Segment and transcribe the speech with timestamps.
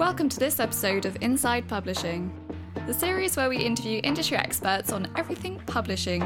[0.00, 2.32] Welcome to this episode of Inside Publishing,
[2.86, 6.22] the series where we interview industry experts on everything publishing.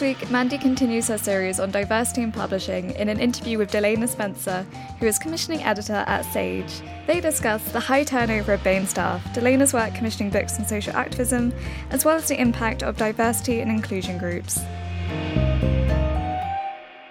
[0.00, 4.08] This week, Mandy continues her series on diversity in publishing in an interview with Delana
[4.08, 4.62] Spencer,
[4.98, 6.80] who is commissioning editor at Sage.
[7.06, 11.52] They discuss the high turnover of BAME staff, Delana's work commissioning books on social activism,
[11.90, 14.60] as well as the impact of diversity and inclusion groups.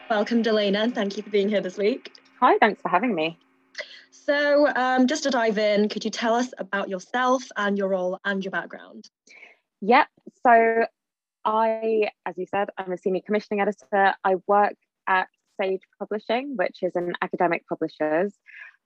[0.09, 0.91] Welcome, Delana.
[0.91, 2.11] Thank you for being here this week.
[2.39, 3.37] Hi, thanks for having me.
[4.09, 8.19] So, um, just to dive in, could you tell us about yourself and your role
[8.25, 9.11] and your background?
[9.81, 10.07] Yep.
[10.43, 10.85] So,
[11.45, 14.13] I, as you said, I'm a senior commissioning editor.
[14.23, 14.75] I work
[15.07, 15.27] at
[15.59, 18.33] Sage Publishing, which is an academic publishers.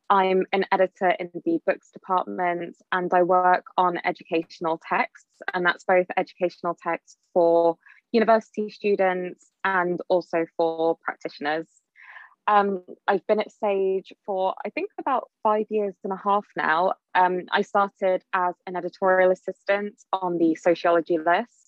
[0.10, 5.86] I'm an editor in the books department and I work on educational texts, and that's
[5.86, 7.78] both educational texts for
[8.12, 11.68] university students and also for practitioners.
[12.48, 16.94] Um, I've been at Sage for I think about five years and a half now.
[17.16, 21.63] Um, I started as an editorial assistant on the sociology list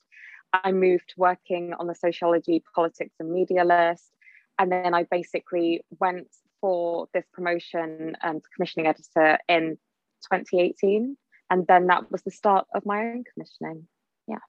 [0.64, 4.12] I moved working on the sociology, politics, and media list.
[4.58, 6.28] And then I basically went
[6.62, 9.78] for this promotion and commissioning editor in
[10.32, 11.18] 2018.
[11.50, 13.88] And then that was the start of my own commissioning.
[14.28, 14.40] Yeah.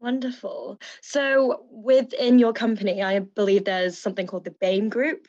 [0.00, 0.78] Wonderful.
[1.02, 5.26] So within your company, I believe there's something called the BAME Group.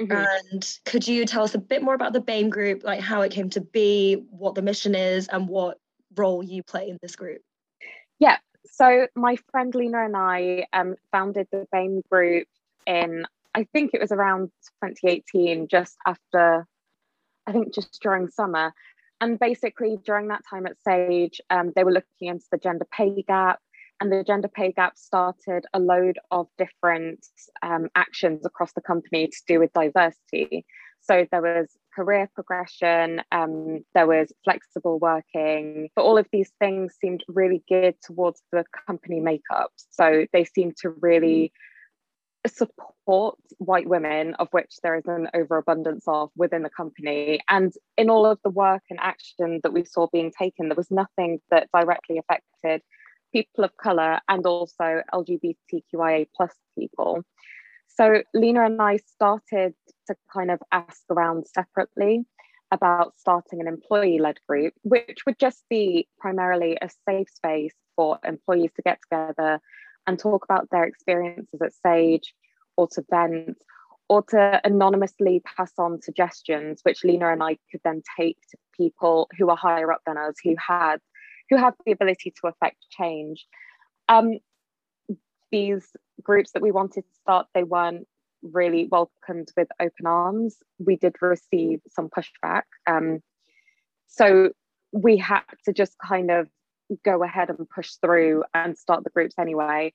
[0.00, 0.24] Mm-hmm.
[0.52, 3.32] And could you tell us a bit more about the BAME Group, like how it
[3.32, 5.78] came to be, what the mission is, and what
[6.16, 7.42] role you play in this group?
[8.18, 12.48] Yeah, so my friend Lena and I um, founded the BAME Group
[12.86, 14.50] in, I think it was around
[14.82, 16.66] 2018, just after,
[17.46, 18.72] I think just during summer.
[19.20, 23.22] And basically during that time at Sage, um, they were looking into the gender pay
[23.22, 23.60] gap
[24.00, 27.26] and the gender pay gap started a load of different
[27.62, 30.66] um, actions across the company to do with diversity.
[31.06, 36.94] So there was career progression, um, there was flexible working, but all of these things
[37.00, 39.70] seemed really geared towards the company makeup.
[39.90, 41.52] So they seemed to really
[42.46, 47.40] support white women, of which there is an overabundance of within the company.
[47.48, 50.90] And in all of the work and action that we saw being taken, there was
[50.90, 52.82] nothing that directly affected
[53.32, 57.22] people of colour and also LGBTQIA plus people.
[57.96, 59.74] So Lena and I started
[60.08, 62.24] to kind of ask around separately
[62.70, 68.18] about starting an employee led group, which would just be primarily a safe space for
[68.24, 69.60] employees to get together
[70.06, 72.34] and talk about their experiences at Sage
[72.76, 73.56] or to vent
[74.08, 79.28] or to anonymously pass on suggestions, which Lena and I could then take to people
[79.38, 80.98] who are higher up than us, who had
[81.50, 83.46] who have the ability to affect change.
[84.08, 84.38] Um,
[85.54, 85.86] these
[86.20, 88.08] groups that we wanted to start, they weren't
[88.42, 90.56] really welcomed with open arms.
[90.84, 92.64] We did receive some pushback.
[92.88, 93.20] Um,
[94.08, 94.50] so
[94.90, 96.48] we had to just kind of
[97.04, 99.92] go ahead and push through and start the groups anyway.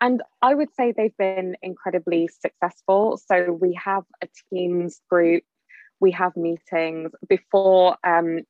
[0.00, 3.20] And I would say they've been incredibly successful.
[3.28, 5.44] So we have a Teams group,
[6.00, 7.12] we have meetings.
[7.28, 8.40] Before um,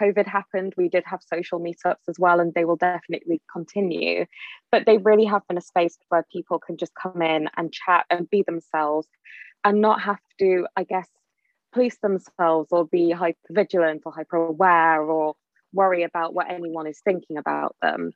[0.00, 4.26] COVID happened, we did have social meetups as well, and they will definitely continue.
[4.70, 8.06] But they really have been a space where people can just come in and chat
[8.10, 9.08] and be themselves
[9.64, 11.08] and not have to, I guess,
[11.72, 15.34] police themselves or be hyper vigilant or hyper aware or
[15.72, 18.12] worry about what anyone is thinking about them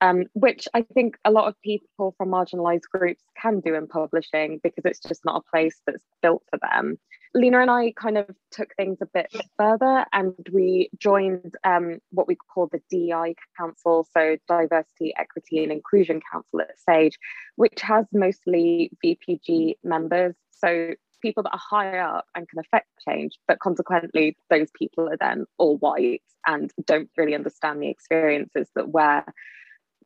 [0.00, 4.60] um, which I think a lot of people from marginalized groups can do in publishing
[4.62, 6.98] because it's just not a place that's built for them.
[7.34, 12.26] Lena and I kind of took things a bit further and we joined um, what
[12.26, 17.16] we call the DEI Council, so Diversity, Equity and Inclusion Council at SAGE,
[17.54, 20.34] which has mostly VPG members.
[20.50, 25.16] So people that are higher up and can affect change, but consequently, those people are
[25.16, 29.24] then all white and don't really understand the experiences that we're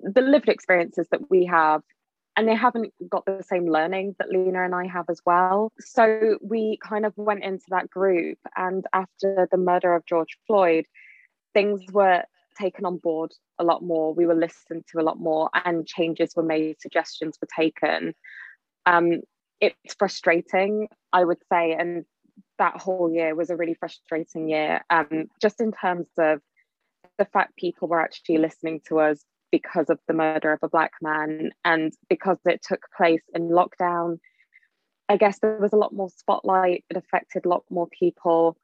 [0.00, 1.82] the lived experiences that we have
[2.36, 5.72] and they haven't got the same learning that Lena and I have as well.
[5.78, 10.86] So we kind of went into that group, and after the murder of George Floyd,
[11.52, 12.24] things were
[12.58, 14.14] taken on board a lot more.
[14.14, 18.14] We were listened to a lot more, and changes were made, suggestions were taken.
[18.86, 19.20] Um,
[19.60, 22.04] it's frustrating, I would say, and
[22.58, 26.40] that whole year was a really frustrating year, um, just in terms of
[27.18, 29.24] the fact people were actually listening to us
[29.58, 34.18] because of the murder of a black man and because it took place in lockdown
[35.08, 38.56] i guess there was a lot more spotlight it affected a lot more people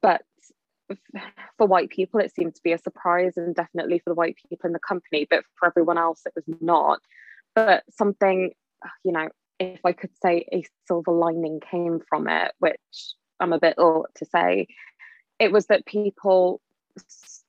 [0.00, 0.22] but
[1.56, 4.66] for white people, it seemed to be a surprise, and definitely for the white people
[4.66, 7.00] in the company, but for everyone else, it was not.
[7.54, 8.52] But something,
[9.04, 9.28] you know,
[9.58, 12.78] if I could say a silver lining came from it, which
[13.40, 14.66] I'm a bit ill to say,
[15.38, 16.60] it was that people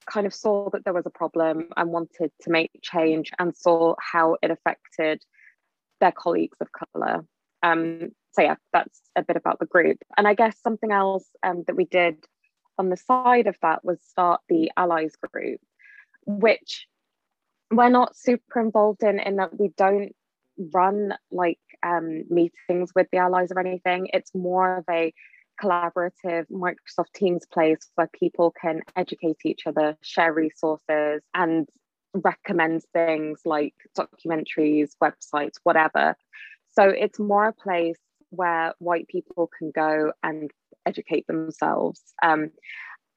[0.10, 3.96] kind of saw that there was a problem and wanted to make change and saw
[4.00, 5.22] how it affected
[6.00, 7.26] their colleagues of colour.
[7.64, 9.98] Um, so yeah, that's a bit about the group.
[10.18, 12.16] And I guess something else um, that we did
[12.78, 15.60] on the side of that was start the allies group,
[16.26, 16.88] which
[17.72, 20.16] we're not super involved in in that we don't
[20.74, 24.10] run like um, meetings with the allies or anything.
[24.14, 25.14] It's more of a
[25.62, 31.68] collaborative Microsoft Teams place where people can educate each other, share resources, and
[32.14, 36.16] recommend things like documentaries, websites, whatever.
[36.72, 40.52] So it's more a place where white people can go and
[40.86, 42.52] educate themselves um,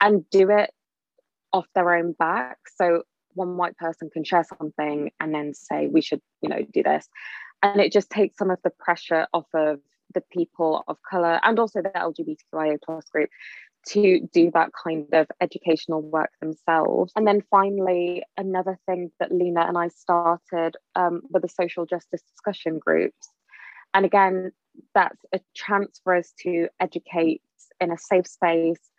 [0.01, 0.71] and do it
[1.53, 2.59] off their own back.
[2.77, 3.03] So
[3.35, 7.09] one white person can share something and then say, we should, you know, do this.
[7.63, 9.81] And it just takes some of the pressure off of
[10.15, 13.31] the people of color and also the LGBTQIA plus group
[13.85, 17.13] to do that kind of educational work themselves.
[17.17, 22.23] And then finally, another thing that Lena and I started um, were the social justice
[22.23, 23.29] discussion groups.
[23.95, 24.53] And again,
[24.95, 27.43] that's a chance for us to educate
[27.81, 28.91] in a safe space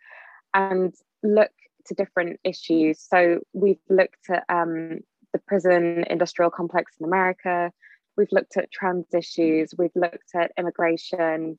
[0.52, 1.50] and look
[1.86, 3.00] to different issues.
[3.00, 5.00] So we've looked at um,
[5.32, 7.72] the prison industrial complex in America,
[8.16, 11.58] we've looked at trans issues, we've looked at immigration,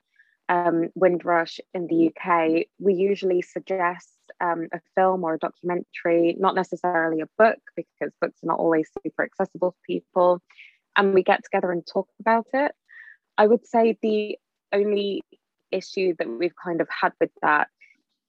[0.50, 2.68] um, Windrush in the UK.
[2.80, 4.10] We usually suggest
[4.42, 8.90] um, a film or a documentary, not necessarily a book, because books are not always
[9.04, 10.42] super accessible to people.
[10.96, 12.72] And we get together and talk about it.
[13.38, 14.38] I would say the
[14.72, 15.24] only
[15.72, 17.68] issue that we've kind of had with that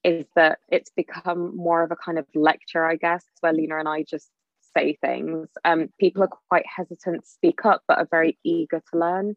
[0.03, 3.87] is that it's become more of a kind of lecture, I guess, where Lena and
[3.87, 4.29] I just
[4.77, 5.49] say things.
[5.65, 9.35] Um, people are quite hesitant to speak up, but are very eager to learn.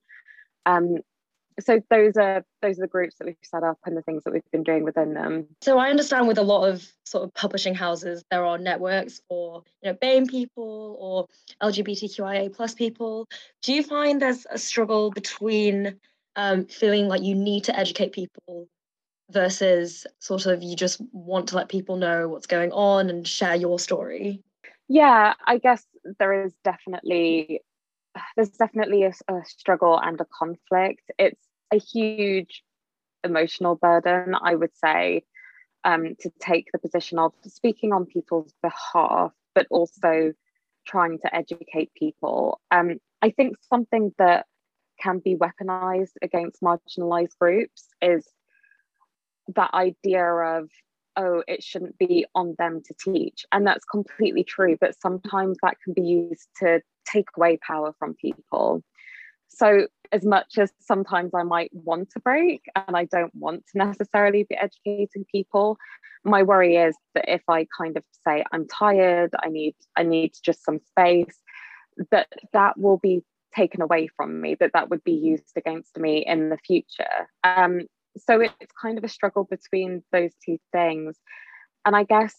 [0.66, 0.98] Um,
[1.58, 4.32] so those are those are the groups that we've set up and the things that
[4.32, 5.46] we've been doing within them.
[5.60, 9.62] So I understand with a lot of sort of publishing houses, there are networks for
[9.82, 11.26] you know BAME people or
[11.62, 13.28] LGBTQIA plus people.
[13.62, 15.96] Do you find there's a struggle between
[16.36, 18.68] um, feeling like you need to educate people
[19.30, 23.54] versus sort of you just want to let people know what's going on and share
[23.54, 24.42] your story?
[24.92, 25.86] Yeah, I guess
[26.18, 27.60] there is definitely
[28.34, 31.12] there's definitely a, a, struggle and a conflict.
[31.16, 32.64] It's a huge
[33.22, 35.22] emotional burden, I would say,
[35.84, 40.32] um, to take the position of speaking on people's behalf, but also
[40.88, 42.60] trying to educate people.
[42.72, 44.46] Um, I think something that
[45.00, 48.26] can be weaponized against marginalized groups is
[49.54, 50.68] that idea of
[51.16, 53.44] oh, it shouldn't be on them to teach.
[53.52, 54.76] And that's completely true.
[54.80, 56.80] But sometimes that can be used to
[57.10, 58.82] take away power from people.
[59.48, 63.78] So, as much as sometimes I might want to break and I don't want to
[63.78, 65.76] necessarily be educating people,
[66.24, 70.32] my worry is that if I kind of say I'm tired, I need I need
[70.42, 71.40] just some space,
[72.10, 73.22] that that will be
[73.54, 77.28] taken away from me, that that would be used against me in the future.
[77.44, 77.82] Um,
[78.16, 81.16] so it's kind of a struggle between those two things.
[81.84, 82.34] And I guess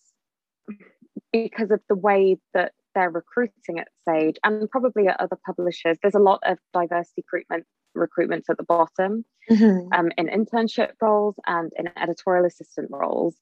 [1.32, 6.16] because of the way that they're recruiting at Sage and probably at other publishers, there's
[6.16, 9.92] a lot of diversity recruitment recruitment at the bottom mm-hmm.
[9.94, 13.36] um, in internship roles and in editorial assistant roles.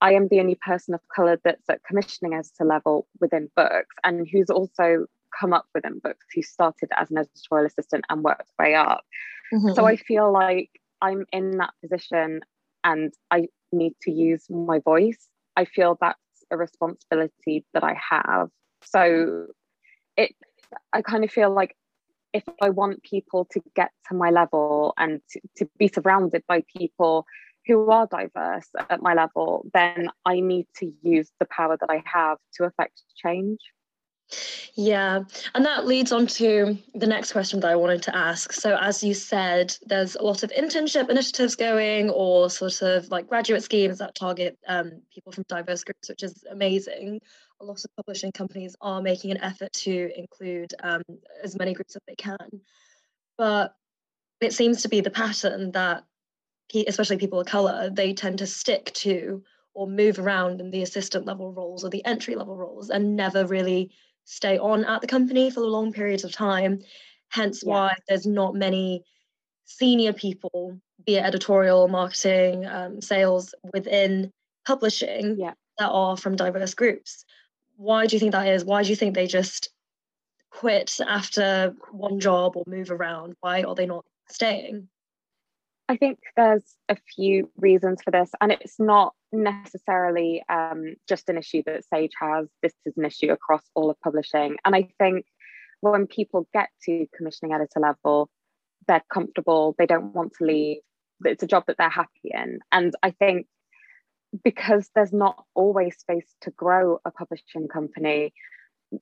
[0.00, 4.26] I am the only person of colour that's at commissioning editor level within books and
[4.30, 5.06] who's also
[5.38, 9.04] come up within books, who started as an editorial assistant and worked way up.
[9.52, 9.74] Mm-hmm.
[9.74, 12.40] So I feel like I'm in that position
[12.84, 16.18] and I need to use my voice, I feel that's
[16.50, 18.48] a responsibility that I have.
[18.82, 19.46] So
[20.16, 20.34] it
[20.92, 21.76] I kind of feel like
[22.32, 26.62] if I want people to get to my level and to, to be surrounded by
[26.76, 27.24] people
[27.66, 32.02] who are diverse at my level, then I need to use the power that I
[32.04, 33.58] have to affect change.
[34.74, 35.20] Yeah,
[35.54, 38.52] and that leads on to the next question that I wanted to ask.
[38.52, 43.28] So, as you said, there's a lot of internship initiatives going, or sort of like
[43.28, 47.20] graduate schemes that target um, people from diverse groups, which is amazing.
[47.60, 51.02] A lot of publishing companies are making an effort to include um,
[51.42, 52.60] as many groups as they can.
[53.38, 53.74] But
[54.40, 56.04] it seems to be the pattern that,
[56.86, 59.42] especially people of colour, they tend to stick to
[59.76, 63.46] or move around in the assistant level roles or the entry level roles and never
[63.46, 63.90] really
[64.26, 66.82] stay on at the company for long periods of time.
[67.30, 67.72] Hence yeah.
[67.72, 69.02] why there's not many
[69.64, 74.30] senior people, be it editorial, marketing, um, sales within
[74.66, 75.54] publishing yeah.
[75.78, 77.24] that are from diverse groups.
[77.76, 78.64] Why do you think that is?
[78.64, 79.70] Why do you think they just
[80.50, 83.34] quit after one job or move around?
[83.40, 84.88] Why are they not staying?
[85.88, 91.38] I think there's a few reasons for this, and it's not necessarily um, just an
[91.38, 92.48] issue that Sage has.
[92.62, 94.56] This is an issue across all of publishing.
[94.64, 95.26] And I think
[95.80, 98.28] when people get to commissioning editor level,
[98.88, 100.78] they're comfortable, they don't want to leave,
[101.24, 102.58] it's a job that they're happy in.
[102.72, 103.46] And I think
[104.42, 108.32] because there's not always space to grow a publishing company,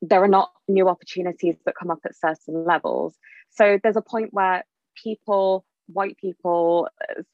[0.00, 3.16] there are not new opportunities that come up at certain levels.
[3.50, 4.64] So there's a point where
[5.02, 6.88] people, white people,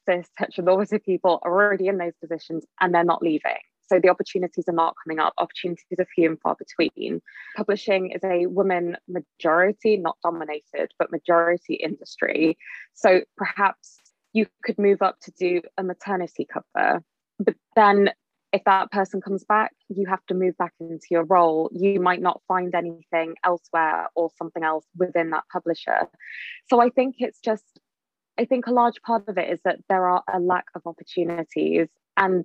[0.07, 3.57] cis, heteronormative people are already in those positions and they're not leaving.
[3.87, 5.33] So the opportunities are not coming up.
[5.37, 7.21] Opportunities are few and far between.
[7.57, 12.57] Publishing is a woman majority, not dominated, but majority industry.
[12.93, 13.99] So perhaps
[14.31, 17.03] you could move up to do a maternity cover,
[17.37, 18.11] but then
[18.53, 21.69] if that person comes back, you have to move back into your role.
[21.73, 26.07] You might not find anything elsewhere or something else within that publisher.
[26.69, 27.63] So I think it's just,
[28.41, 31.87] I think a large part of it is that there are a lack of opportunities.
[32.17, 32.43] And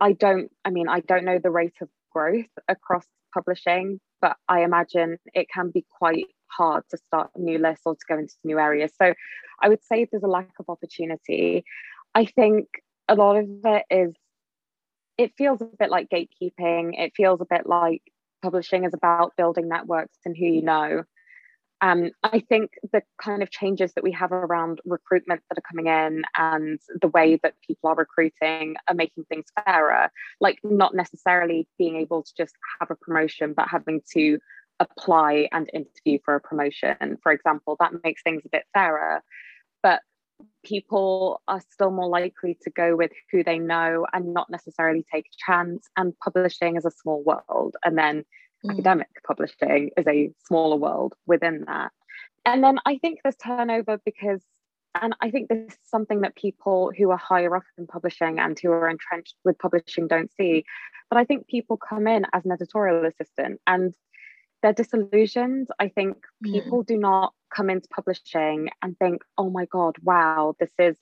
[0.00, 4.64] I don't, I mean, I don't know the rate of growth across publishing, but I
[4.64, 8.58] imagine it can be quite hard to start new lists or to go into new
[8.58, 8.90] areas.
[9.00, 9.14] So
[9.60, 11.64] I would say there's a lack of opportunity.
[12.16, 12.66] I think
[13.06, 14.14] a lot of it is,
[15.18, 16.98] it feels a bit like gatekeeping.
[16.98, 18.02] It feels a bit like
[18.42, 21.04] publishing is about building networks and who you know.
[21.82, 25.88] Um, I think the kind of changes that we have around recruitment that are coming
[25.88, 30.08] in and the way that people are recruiting are making things fairer.
[30.40, 34.38] Like, not necessarily being able to just have a promotion, but having to
[34.78, 39.20] apply and interview for a promotion, for example, that makes things a bit fairer.
[39.82, 40.02] But
[40.64, 45.26] people are still more likely to go with who they know and not necessarily take
[45.26, 45.88] a chance.
[45.96, 47.74] And publishing is a small world.
[47.84, 48.24] And then
[48.64, 48.70] mm.
[48.70, 51.92] academic publishing is a smaller world within that.
[52.44, 54.42] And then I think there's turnover because,
[55.00, 58.58] and I think this is something that people who are higher up in publishing and
[58.58, 60.64] who are entrenched with publishing don't see.
[61.08, 63.94] But I think people come in as an editorial assistant and
[64.62, 65.68] they're disillusioned.
[65.78, 66.52] I think mm.
[66.52, 66.86] people mm.
[66.86, 70.96] do not come into publishing and think, oh my God, wow, this is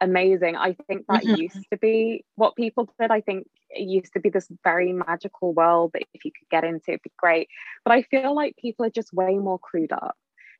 [0.00, 0.56] amazing.
[0.56, 1.40] I think that mm-hmm.
[1.42, 3.10] used to be what people did.
[3.10, 6.64] I think it used to be this very magical world that if you could get
[6.64, 7.48] into, it'd be great.
[7.84, 10.16] But I feel like people are just way more crewed up.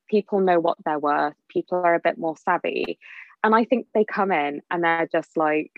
[0.09, 1.35] People know what they're worth.
[1.49, 2.99] People are a bit more savvy.
[3.43, 5.73] And I think they come in and they're just like,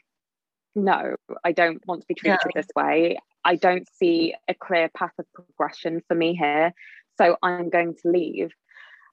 [0.74, 3.18] no, I don't want to be treated this way.
[3.44, 6.72] I don't see a clear path of progression for me here.
[7.16, 8.52] So I'm going to leave.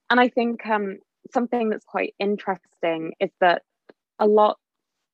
[0.10, 1.00] And I think um,
[1.34, 3.64] something that's quite interesting is that
[4.20, 4.58] a lot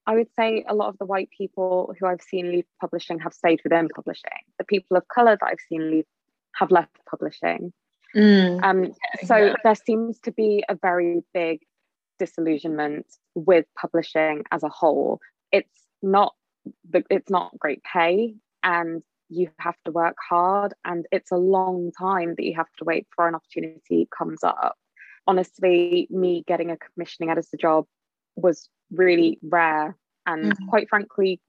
[0.07, 3.33] I would say a lot of the white people who I've seen leave publishing have
[3.33, 4.31] stayed within publishing.
[4.57, 6.05] The people of color that I've seen leave
[6.55, 7.71] have left publishing.
[8.15, 8.63] Mm.
[8.63, 8.93] Um,
[9.25, 9.53] so yeah.
[9.63, 11.59] there seems to be a very big
[12.19, 13.05] disillusionment
[13.35, 15.19] with publishing as a whole.
[15.51, 16.33] It's not
[17.09, 22.35] it's not great pay, and you have to work hard, and it's a long time
[22.37, 24.75] that you have to wait for an opportunity comes up.
[25.25, 27.85] Honestly, me getting a commissioning editor job
[28.35, 29.95] was really rare
[30.25, 30.67] and mm-hmm.
[30.67, 31.39] quite frankly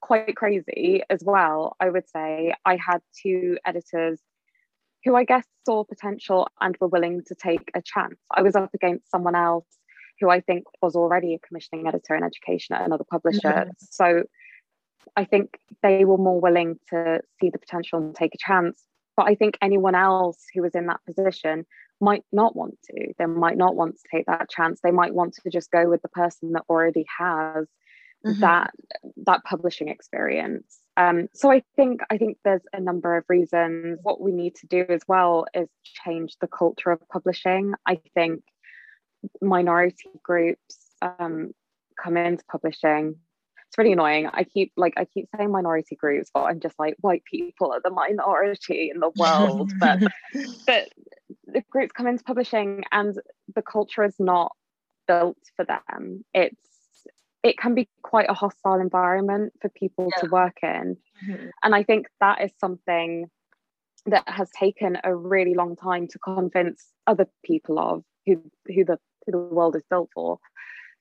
[0.00, 4.20] quite crazy as well i would say i had two editors
[5.04, 8.70] who i guess saw potential and were willing to take a chance i was up
[8.74, 9.66] against someone else
[10.20, 13.70] who i think was already a commissioning editor in education at another publisher mm-hmm.
[13.78, 14.22] so
[15.16, 18.84] i think they were more willing to see the potential and take a chance
[19.16, 21.66] but i think anyone else who was in that position
[22.00, 23.12] might not want to.
[23.18, 24.80] They might not want to take that chance.
[24.82, 27.66] They might want to just go with the person that already has
[28.26, 28.40] mm-hmm.
[28.40, 28.70] that
[29.24, 30.78] that publishing experience.
[30.96, 33.98] Um, so I think I think there's a number of reasons.
[34.02, 35.68] What we need to do as well is
[36.04, 37.74] change the culture of publishing.
[37.86, 38.42] I think
[39.40, 41.52] minority groups um,
[42.00, 43.16] come into publishing
[43.68, 44.28] it's really annoying.
[44.32, 47.80] I keep like I keep saying minority groups, but I'm just like white people are
[47.82, 49.72] the minority in the world.
[49.78, 50.00] but
[50.66, 50.88] but
[51.46, 53.14] the groups come into publishing and
[53.54, 54.52] the culture is not
[55.06, 56.24] built for them.
[56.32, 56.56] It's
[57.42, 60.22] it can be quite a hostile environment for people yeah.
[60.22, 60.96] to work in.
[61.26, 61.46] Mm-hmm.
[61.62, 63.30] And I think that is something
[64.06, 68.98] that has taken a really long time to convince other people of who who the
[69.26, 70.38] who the world is built for.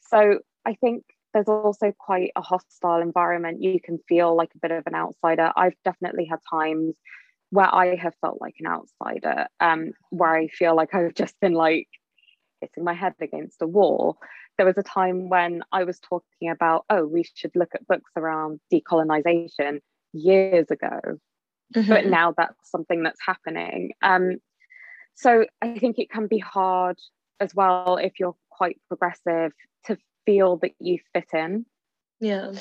[0.01, 1.03] So I think
[1.37, 3.61] there's also quite a hostile environment.
[3.61, 5.51] You can feel like a bit of an outsider.
[5.55, 6.95] I've definitely had times
[7.51, 11.53] where I have felt like an outsider, um, where I feel like I've just been
[11.53, 11.87] like
[12.59, 14.17] hitting my head against a wall.
[14.57, 18.11] there was a time when I was talking about, oh, we should look at books
[18.17, 19.81] around decolonization
[20.13, 20.99] years ago.
[21.75, 21.87] Mm-hmm.
[21.87, 23.91] But now that's something that's happening.
[24.01, 24.37] Um,
[25.13, 26.97] so I think it can be hard
[27.39, 29.51] as well if you're quite progressive
[29.85, 31.65] to feel that you fit in.
[32.19, 32.51] Yeah.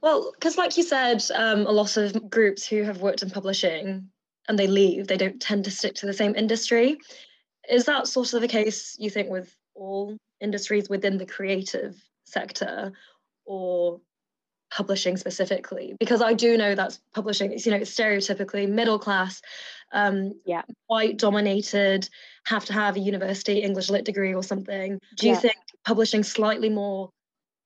[0.00, 4.08] Well, because like you said, um, a lot of groups who have worked in publishing
[4.48, 6.98] and they leave, they don't tend to stick to the same industry.
[7.70, 12.92] Is that sort of the case, you think, with all industries within the creative sector
[13.44, 14.00] or
[14.72, 15.94] publishing specifically?
[16.00, 19.40] Because I do know that publishing is, you know, stereotypically middle class,
[19.92, 22.08] um, yeah, white dominated,
[22.46, 24.98] have to have a university English lit degree or something.
[25.16, 27.10] Do you think publishing slightly more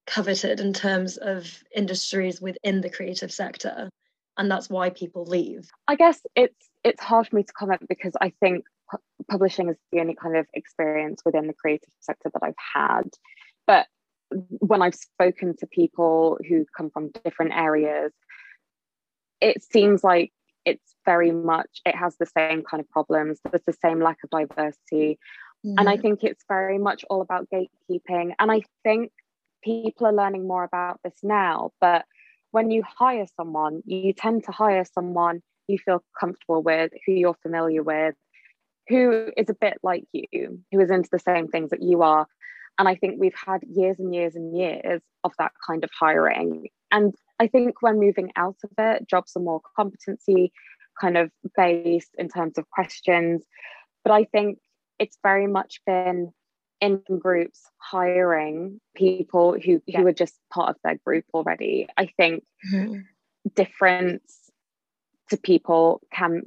[0.06, 3.90] coveted in terms of industries within the creative sector?
[4.38, 5.70] And that's why people leave.
[5.88, 8.64] I guess it's it's hard for me to comment because I think
[9.28, 13.08] publishing is the only kind of experience within the creative sector that I've had.
[13.66, 13.87] But
[14.30, 18.12] when I've spoken to people who come from different areas,
[19.40, 20.32] it seems like
[20.64, 23.40] it's very much, it has the same kind of problems.
[23.50, 25.18] There's the same lack of diversity.
[25.64, 25.75] Mm.
[25.78, 28.34] And I think it's very much all about gatekeeping.
[28.38, 29.12] And I think
[29.62, 31.70] people are learning more about this now.
[31.80, 32.04] But
[32.50, 37.36] when you hire someone, you tend to hire someone you feel comfortable with, who you're
[37.42, 38.14] familiar with,
[38.88, 42.26] who is a bit like you, who is into the same things that you are.
[42.78, 46.68] And I think we've had years and years and years of that kind of hiring.
[46.90, 50.52] And I think when moving out of it, jobs are more competency
[51.00, 53.44] kind of based in terms of questions.
[54.04, 54.58] But I think
[54.98, 56.32] it's very much been
[56.80, 60.00] in groups hiring people who, yeah.
[60.00, 61.88] who are just part of their group already.
[61.96, 63.00] I think mm-hmm.
[63.54, 64.50] difference
[65.30, 66.42] to people can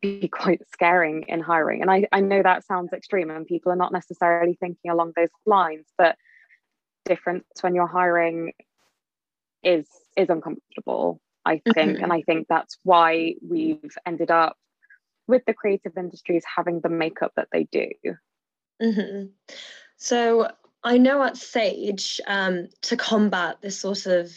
[0.00, 1.82] be quite scaring in hiring.
[1.82, 5.28] And I, I know that sounds extreme and people are not necessarily thinking along those
[5.46, 6.16] lines, but
[7.04, 8.52] difference when you're hiring
[9.62, 11.96] is is uncomfortable, I think.
[11.96, 12.04] Mm-hmm.
[12.04, 14.56] And I think that's why we've ended up
[15.26, 17.88] with the creative industries having the makeup that they do.
[18.82, 19.26] Mm-hmm.
[19.96, 20.50] So
[20.82, 24.30] I know at Sage, um, to combat this sort of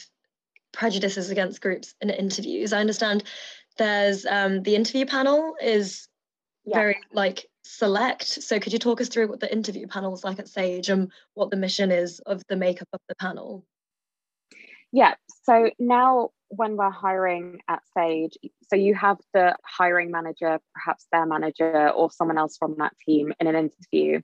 [0.72, 3.24] prejudices against groups in interviews, I understand
[3.78, 6.08] there's um, the interview panel is
[6.66, 6.78] yeah.
[6.78, 8.26] very like select.
[8.26, 11.12] So could you talk us through what the interview panel is like at Sage and
[11.34, 13.66] what the mission is of the makeup of the panel?
[14.92, 15.16] Yeah.
[15.44, 18.38] So now when we're hiring at Sage,
[18.70, 23.34] so you have the hiring manager, perhaps their manager or someone else from that team
[23.40, 24.22] in an interview,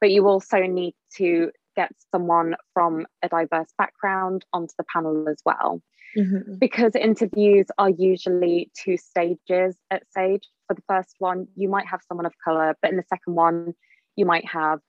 [0.00, 5.40] but you also need to get someone from a diverse background onto the panel as
[5.44, 5.80] well.
[6.16, 6.56] Mm-hmm.
[6.56, 10.46] Because interviews are usually two stages at Sage.
[10.68, 13.72] For the first one, you might have someone of color, but in the second one,
[14.16, 14.80] you might have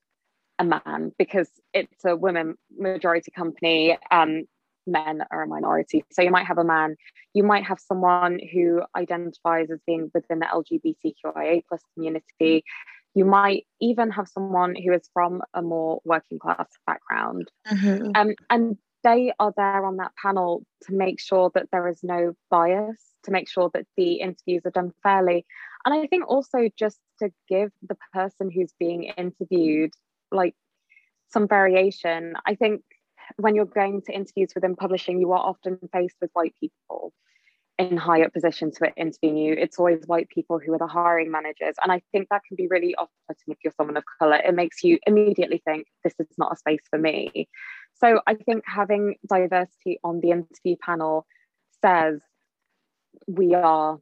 [0.59, 3.97] a man because it's a women majority company.
[4.11, 4.43] Um,
[4.85, 6.03] men are a minority.
[6.11, 6.95] So you might have a man,
[7.33, 12.63] you might have someone who identifies as being within the LGBTQIA plus community.
[13.15, 17.51] You might even have someone who is from a more working class background.
[17.67, 18.11] Mm-hmm.
[18.15, 22.33] Um, and they are there on that panel to make sure that there is no
[22.49, 25.45] bias, to make sure that the interviews are done fairly.
[25.85, 29.91] And I think also just to give the person who's being interviewed
[30.31, 30.55] like
[31.31, 32.35] some variation.
[32.45, 32.81] I think
[33.37, 37.13] when you're going to interviews within publishing, you are often faced with white people
[37.79, 39.53] in higher positions who are interviewing you.
[39.53, 41.75] It's always white people who are the hiring managers.
[41.81, 44.35] And I think that can be really off putting if you're someone of colour.
[44.35, 47.47] It makes you immediately think, this is not a space for me.
[47.95, 51.25] So I think having diversity on the interview panel
[51.81, 52.19] says
[53.27, 53.99] we are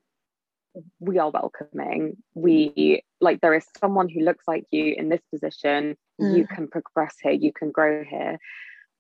[1.00, 5.98] we are welcoming we like there is someone who looks like you in this position
[6.22, 6.38] mm.
[6.38, 8.38] you can progress here you can grow here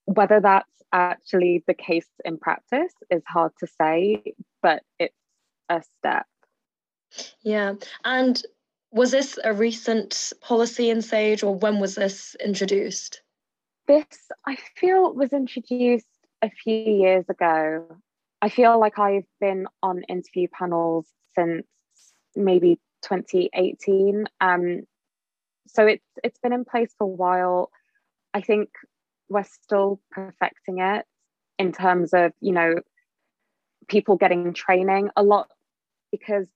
[0.05, 4.21] whether that's actually the case in practice is hard to say
[4.61, 5.15] but it's
[5.69, 6.25] a step
[7.43, 8.43] yeah and
[8.91, 13.21] was this a recent policy in sage or when was this introduced
[13.87, 14.05] this,
[14.45, 16.07] I feel, was introduced
[16.41, 17.85] a few years ago.
[18.41, 21.65] I feel like I've been on interview panels since
[22.35, 24.27] maybe 2018.
[24.39, 24.83] Um,
[25.67, 27.71] so it's it's been in place for a while.
[28.33, 28.69] I think
[29.31, 31.05] we're still perfecting it
[31.57, 32.75] in terms of you know
[33.87, 35.49] people getting training a lot
[36.11, 36.47] because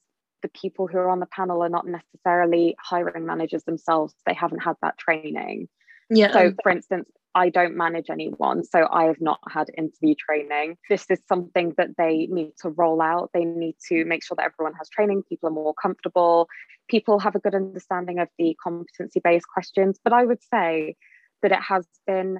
[0.42, 4.14] the people who are on the panel are not necessarily hiring managers themselves.
[4.28, 5.68] They haven't had that training.
[6.10, 6.32] Yeah.
[6.32, 10.78] So, for instance, I don't manage anyone, so I have not had interview training.
[10.90, 13.32] This is something that they need to roll out.
[13.34, 16.48] They need to make sure that everyone has training, people are more comfortable,
[16.88, 20.00] people have a good understanding of the competency based questions.
[20.04, 20.96] But I would say
[21.42, 22.40] that it has been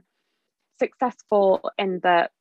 [0.80, 2.32] successful in that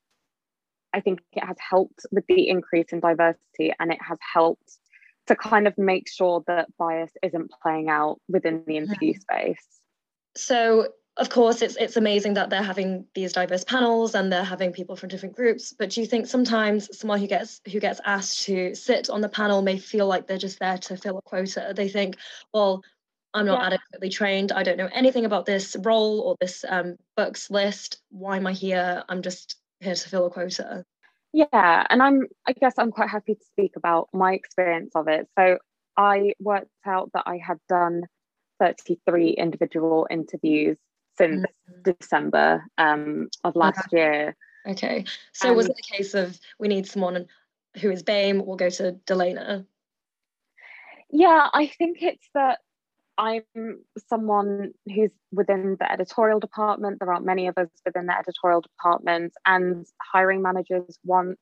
[0.93, 4.79] I think it has helped with the increase in diversity and it has helped
[5.27, 9.47] to kind of make sure that bias isn't playing out within the interview mm-hmm.
[9.47, 9.67] space.
[10.37, 14.73] So of course it's it's amazing that they're having these diverse panels and they're having
[14.73, 18.43] people from different groups but do you think sometimes someone who gets who gets asked
[18.43, 21.73] to sit on the panel may feel like they're just there to fill a quota
[21.77, 22.17] they think
[22.53, 22.83] well
[23.35, 23.67] i'm not yeah.
[23.67, 28.37] adequately trained i don't know anything about this role or this um, books list why
[28.37, 30.85] am i here i'm just here to fill a quota
[31.33, 35.29] yeah and i'm i guess i'm quite happy to speak about my experience of it
[35.39, 35.59] so
[35.97, 38.03] i worked out that i had done
[38.61, 40.79] 33 individual interviews
[41.17, 41.93] since mm-hmm.
[41.93, 43.97] December um, of last okay.
[43.97, 44.37] year.
[44.67, 45.05] Okay.
[45.33, 47.27] So was it a case of we need someone
[47.81, 49.67] who is BAME, we'll go to Delana?
[51.11, 52.61] Yeah, I think it's that
[53.17, 53.43] I'm
[54.09, 56.99] someone who's within the editorial department.
[56.99, 61.39] There aren't many of us within the editorial department, and hiring managers want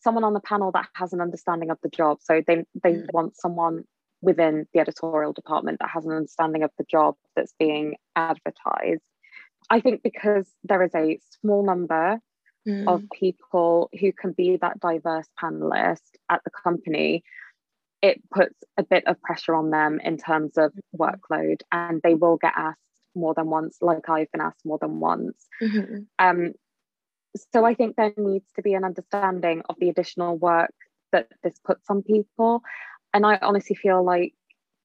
[0.00, 2.18] someone on the panel that has an understanding of the job.
[2.20, 3.06] So they they mm.
[3.12, 3.84] want someone
[4.22, 9.02] within the editorial department that has an understanding of the job that's being advertised.
[9.68, 12.20] I think because there is a small number
[12.68, 12.88] mm.
[12.88, 17.22] of people who can be that diverse panelist at the company,
[18.02, 22.36] it puts a bit of pressure on them in terms of workload, and they will
[22.36, 22.78] get asked
[23.14, 25.46] more than once, like I've been asked more than once.
[25.62, 26.02] Mm-hmm.
[26.18, 26.52] Um,
[27.52, 30.74] so I think there needs to be an understanding of the additional work
[31.12, 32.62] that this puts on people
[33.12, 34.34] and I honestly feel like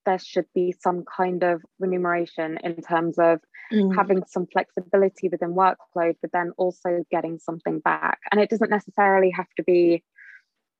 [0.04, 3.40] there should be some kind of remuneration in terms of
[3.72, 3.94] mm.
[3.94, 8.20] having some flexibility within workload, but then also getting something back.
[8.30, 10.04] And it doesn't necessarily have to be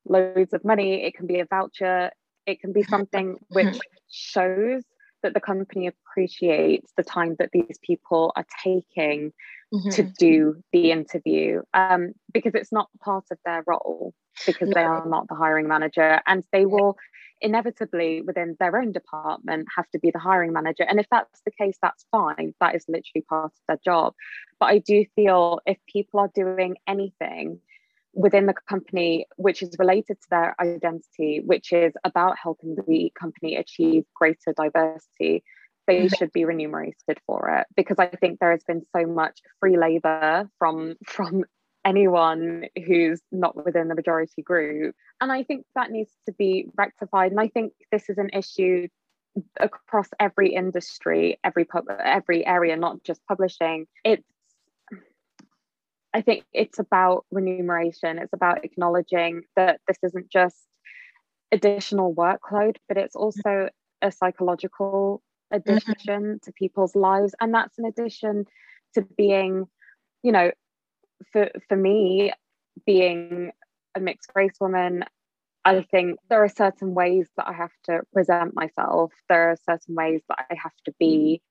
[0.09, 2.11] loads of money, it can be a voucher,
[2.47, 3.79] it can be something which
[4.11, 4.83] shows
[5.23, 9.33] that the company appreciates the time that these people are taking
[9.75, 9.89] mm-hmm.
[9.91, 14.75] to do the interview um, because it's not part of their role because no.
[14.75, 16.97] they are not the hiring manager and they will
[17.41, 20.85] inevitably within their own department have to be the hiring manager.
[20.85, 22.55] And if that's the case, that's fine.
[22.61, 24.15] That is literally part of their job.
[24.59, 27.61] But I do feel if people are doing anything
[28.17, 33.57] within the company which is related to their identity, which is about helping the company
[33.57, 35.45] achieve greater diversity,
[35.87, 36.15] they mm-hmm.
[36.17, 40.49] should be remunerated for it because I think there has been so much free labor
[40.59, 41.45] from from
[41.85, 44.97] anyone who's not within the majority group.
[45.21, 47.31] And I think that needs to be rectified.
[47.31, 48.89] And I think this is an issue
[49.61, 53.87] across every industry, every pub- every area, not just publishing.
[54.05, 54.27] It's
[56.17, 58.19] I think it's about remuneration.
[58.19, 60.57] It's about acknowledging that this isn't just
[61.53, 63.69] additional workload, but it's also
[64.01, 66.37] a psychological addition mm-hmm.
[66.43, 67.35] to people's lives.
[67.39, 68.47] And that's in addition
[68.95, 69.67] to being,
[70.23, 70.53] you know,
[71.33, 72.33] for for me,
[72.87, 73.51] being
[73.95, 75.05] a mixed race woman,
[75.67, 79.13] I think there are certain ways that I have to present myself.
[79.29, 81.43] There are certain ways that I have to be.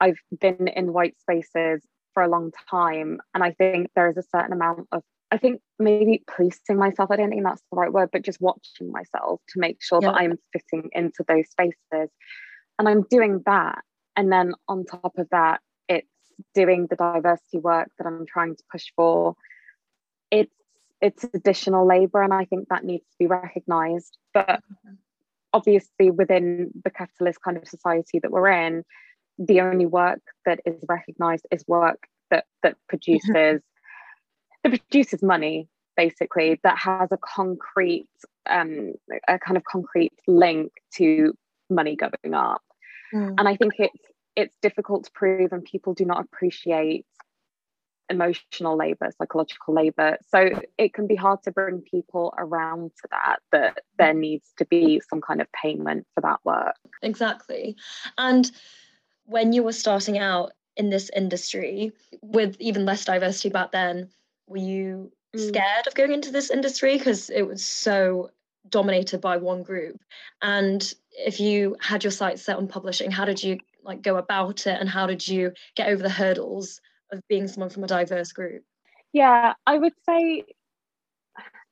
[0.00, 1.82] I've been in white spaces
[2.16, 5.60] for a long time, and I think there is a certain amount of I think
[5.78, 7.10] maybe policing myself.
[7.10, 10.12] I don't think that's the right word, but just watching myself to make sure yeah.
[10.12, 12.10] that I'm fitting into those spaces.
[12.78, 13.82] And I'm doing that.
[14.16, 16.06] And then on top of that, it's
[16.54, 19.34] doing the diversity work that I'm trying to push for,
[20.30, 20.54] it's
[21.02, 24.16] it's additional labor, and I think that needs to be recognised.
[24.32, 24.94] But mm-hmm.
[25.52, 28.84] obviously, within the capitalist kind of society that we're in,
[29.38, 33.30] the only work that is recognised is work that that produces
[34.62, 38.08] that produces money basically that has a concrete
[38.48, 38.92] um,
[39.28, 41.34] a kind of concrete link to
[41.68, 42.62] money going up.
[43.14, 43.34] Mm.
[43.38, 47.06] and i think it's it's difficult to prove and people do not appreciate
[48.08, 50.16] emotional labor psychological labor.
[50.28, 54.64] So it can be hard to bring people around to that that there needs to
[54.64, 56.76] be some kind of payment for that work.
[57.02, 57.76] Exactly.
[58.18, 58.50] And
[59.26, 64.08] when you were starting out in this industry with even less diversity back then
[64.46, 65.48] were you mm.
[65.48, 66.96] scared of going into this industry?
[66.96, 68.30] Because it was so
[68.68, 70.00] dominated by one group.
[70.42, 74.66] And if you had your sights set on publishing how did you like go about
[74.66, 74.80] it?
[74.80, 76.80] And how did you get over the hurdles
[77.12, 78.62] of being someone from a diverse group?
[79.12, 80.44] Yeah i would say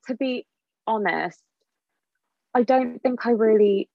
[0.07, 0.47] to be
[0.87, 1.43] honest
[2.55, 3.89] i don't think i really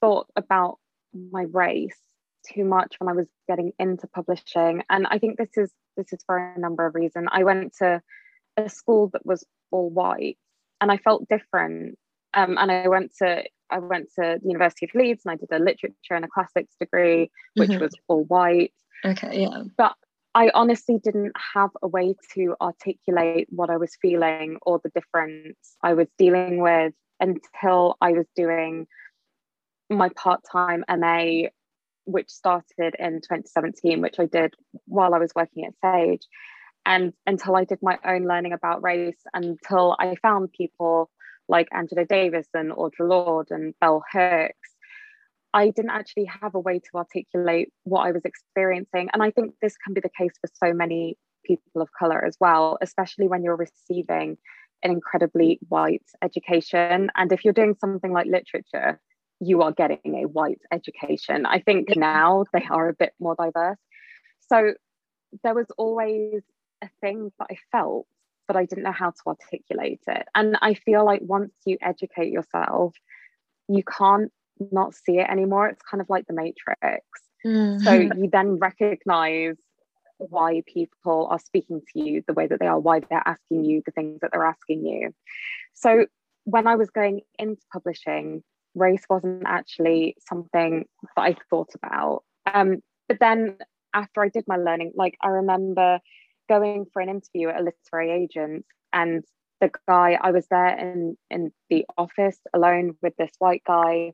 [0.00, 0.78] thought about
[1.12, 1.98] my race
[2.52, 6.20] too much when i was getting into publishing and i think this is this is
[6.26, 8.00] for a number of reasons i went to
[8.56, 10.38] a school that was all white
[10.80, 11.98] and i felt different
[12.34, 15.50] um, and i went to I went to the University of Leeds and I did
[15.50, 17.82] a literature and a classics degree, which mm-hmm.
[17.82, 18.72] was all white.
[19.04, 19.62] Okay, yeah.
[19.76, 19.94] But
[20.34, 25.56] I honestly didn't have a way to articulate what I was feeling or the difference
[25.82, 28.86] I was dealing with until I was doing
[29.88, 31.48] my part time MA,
[32.06, 34.54] which started in 2017, which I did
[34.86, 36.26] while I was working at Sage.
[36.84, 41.10] And until I did my own learning about race, until I found people
[41.48, 44.76] like Angela Davis and Audre Lorde and Bell Hooks
[45.56, 49.08] I didn't actually have a way to articulate what I was experiencing.
[49.14, 51.16] And I think this can be the case for so many
[51.46, 54.36] people of color as well, especially when you're receiving
[54.82, 57.10] an incredibly white education.
[57.16, 59.00] And if you're doing something like literature,
[59.40, 61.46] you are getting a white education.
[61.46, 63.78] I think now they are a bit more diverse.
[64.48, 64.74] So
[65.42, 66.42] there was always
[66.82, 68.06] a thing that I felt,
[68.46, 70.26] but I didn't know how to articulate it.
[70.34, 72.94] And I feel like once you educate yourself,
[73.68, 74.32] you can't
[74.72, 75.68] not see it anymore.
[75.68, 77.04] It's kind of like the Matrix.
[77.44, 77.80] Mm.
[77.82, 79.56] So you then recognize
[80.18, 83.82] why people are speaking to you the way that they are, why they're asking you
[83.84, 85.12] the things that they're asking you.
[85.74, 86.06] So
[86.44, 88.42] when I was going into publishing,
[88.76, 90.84] race wasn't actually something
[91.16, 92.22] that I thought about.
[92.52, 93.58] Um, but then
[93.94, 95.98] after I did my learning, like I remember
[96.48, 99.24] going for an interview at a literary agent and
[99.60, 104.12] the guy I was there in in the office alone with this white guy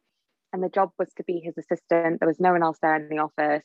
[0.52, 2.20] and the job was to be his assistant.
[2.20, 3.64] There was no one else there in the office.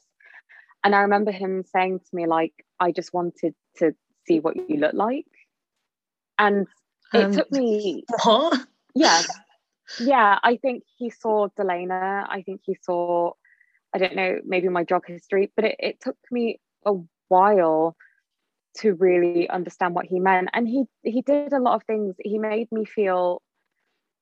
[0.84, 3.94] And I remember him saying to me, like, I just wanted to
[4.26, 5.26] see what you look like.
[6.40, 6.68] And
[7.14, 8.66] it um, took me what?
[8.96, 9.22] Yeah.
[10.00, 10.40] Yeah.
[10.44, 12.26] I think he saw Delana.
[12.30, 13.32] I think he saw,
[13.94, 16.94] I don't know, maybe my drug history, but it, it took me a
[17.30, 17.96] while
[18.78, 20.50] to really understand what he meant.
[20.54, 22.16] And he he did a lot of things.
[22.20, 23.42] He made me feel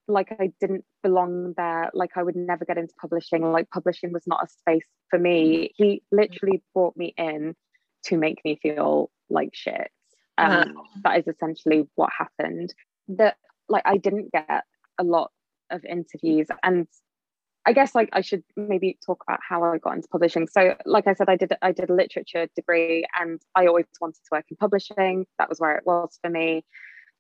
[0.08, 4.28] like I didn't belong there, like I would never get into publishing, like publishing was
[4.28, 5.72] not a space for me.
[5.76, 7.56] He literally brought me in
[8.06, 9.90] to make me feel like shit.
[10.38, 10.84] Um, wow.
[11.04, 12.74] That is essentially what happened.
[13.08, 14.64] That like I didn't get
[15.00, 15.32] a lot
[15.72, 16.88] of interviews and
[17.66, 20.48] I guess like I should maybe talk about how I got into publishing.
[20.48, 24.18] So like I said, I did I did a literature degree and I always wanted
[24.18, 25.26] to work in publishing.
[25.40, 26.64] That was where it was for me.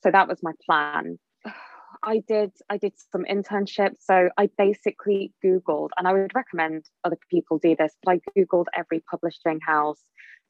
[0.03, 1.17] So that was my plan.
[2.03, 4.01] I did I did some internships.
[4.01, 8.65] So I basically Googled, and I would recommend other people do this, but I Googled
[8.75, 10.01] every publishing house,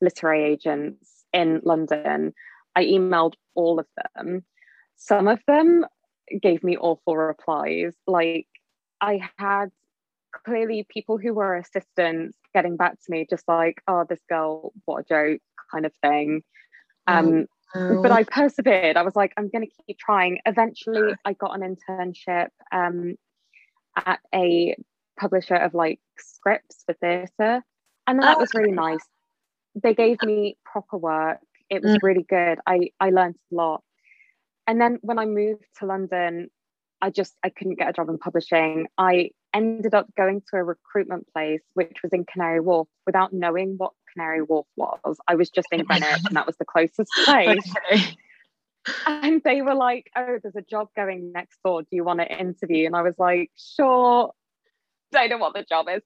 [0.01, 2.33] literary agents in London.
[2.75, 4.43] I emailed all of them.
[4.97, 5.85] Some of them
[6.41, 7.93] gave me awful replies.
[8.07, 8.47] Like
[9.01, 9.71] I had
[10.45, 15.01] clearly people who were assistants getting back to me, just like, oh, this girl, what
[15.01, 16.43] a joke kind of thing.
[17.07, 18.97] Um, but I persevered.
[18.97, 20.39] I was like, I'm going to keep trying.
[20.45, 23.15] Eventually, I got an internship um,
[24.05, 24.75] at a
[25.19, 27.63] publisher of like scripts for theatre,
[28.07, 29.05] and that oh, was really nice.
[29.81, 31.39] They gave me proper work.
[31.69, 32.03] It was mm.
[32.03, 32.59] really good.
[32.65, 33.83] I I learned a lot.
[34.67, 36.49] And then when I moved to London,
[37.01, 38.87] I just I couldn't get a job in publishing.
[38.97, 43.75] I ended up going to a recruitment place which was in Canary Wharf without knowing
[43.77, 45.17] what Canary Wharf was.
[45.27, 47.75] I was just in Greenwich and that was the closest place.
[47.93, 48.17] Okay.
[49.07, 51.81] And they were like, Oh, there's a job going next door.
[51.81, 52.85] Do you want to interview?
[52.85, 54.31] And I was like, Sure.
[55.11, 56.01] Don't know what the job is.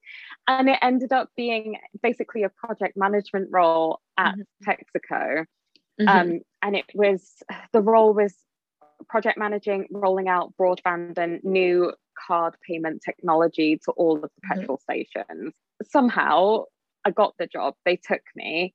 [0.46, 4.70] And it ended up being basically a project management role at mm-hmm.
[4.70, 5.46] Texaco.
[6.00, 6.08] Mm-hmm.
[6.08, 7.42] Um, and it was
[7.72, 8.34] the role was
[9.08, 11.92] project managing, rolling out broadband and new
[12.26, 14.60] card payment technology to all of the mm-hmm.
[14.60, 15.54] petrol stations.
[15.82, 16.64] Somehow
[17.04, 18.74] I got the job, they took me.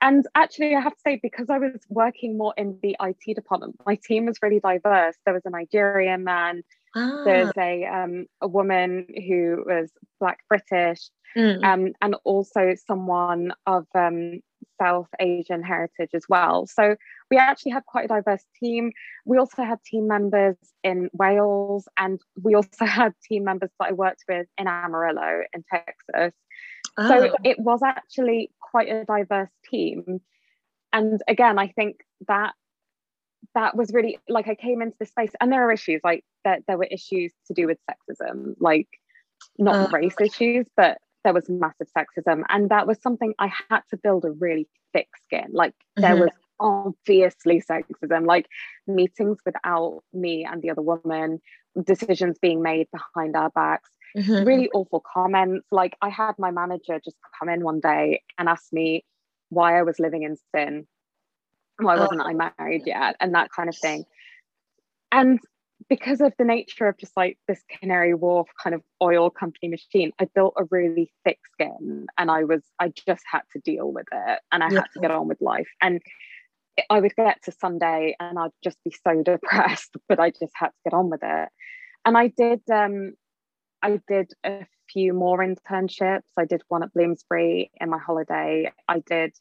[0.00, 3.76] And actually, I have to say, because I was working more in the IT department,
[3.86, 5.16] my team was really diverse.
[5.24, 6.62] There was a Nigerian man,
[6.94, 7.22] ah.
[7.24, 11.64] there's a um, a woman who was Black British, mm.
[11.64, 14.40] um, and also someone of um,
[14.80, 16.66] South Asian heritage as well.
[16.66, 16.96] So
[17.30, 18.92] we actually had quite a diverse team.
[19.24, 23.92] We also had team members in Wales, and we also had team members that I
[23.92, 26.38] worked with in Amarillo in Texas.
[26.98, 27.08] Oh.
[27.08, 30.20] So it was actually quite a diverse team.
[30.92, 31.96] And again, I think
[32.28, 32.54] that
[33.54, 36.62] that was really like I came into the space, and there are issues like that.
[36.66, 38.88] There were issues to do with sexism, like
[39.58, 43.80] not uh, race issues, but there was massive sexism and that was something i had
[43.90, 46.20] to build a really thick skin like there mm-hmm.
[46.20, 48.46] was obviously sexism like
[48.86, 51.40] meetings without me and the other woman
[51.84, 54.46] decisions being made behind our backs mm-hmm.
[54.46, 58.72] really awful comments like i had my manager just come in one day and ask
[58.72, 59.04] me
[59.48, 60.86] why i was living in sin
[61.80, 62.24] why wasn't oh.
[62.24, 64.04] i married yet and that kind of thing
[65.10, 65.40] and
[65.88, 70.12] because of the nature of just like this Canary Wharf kind of oil company machine,
[70.18, 74.06] I built a really thick skin and I was, I just had to deal with
[74.12, 74.80] it and I yeah.
[74.80, 75.68] had to get on with life.
[75.80, 76.02] And
[76.90, 80.68] I would get to Sunday and I'd just be so depressed, but I just had
[80.68, 81.48] to get on with it.
[82.04, 83.14] And I did, um,
[83.82, 86.22] I did a few more internships.
[86.36, 88.72] I did one at Bloomsbury in my holiday.
[88.88, 89.34] I did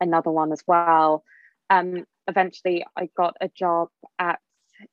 [0.00, 1.24] another one as well.
[1.70, 4.38] Um, eventually, I got a job at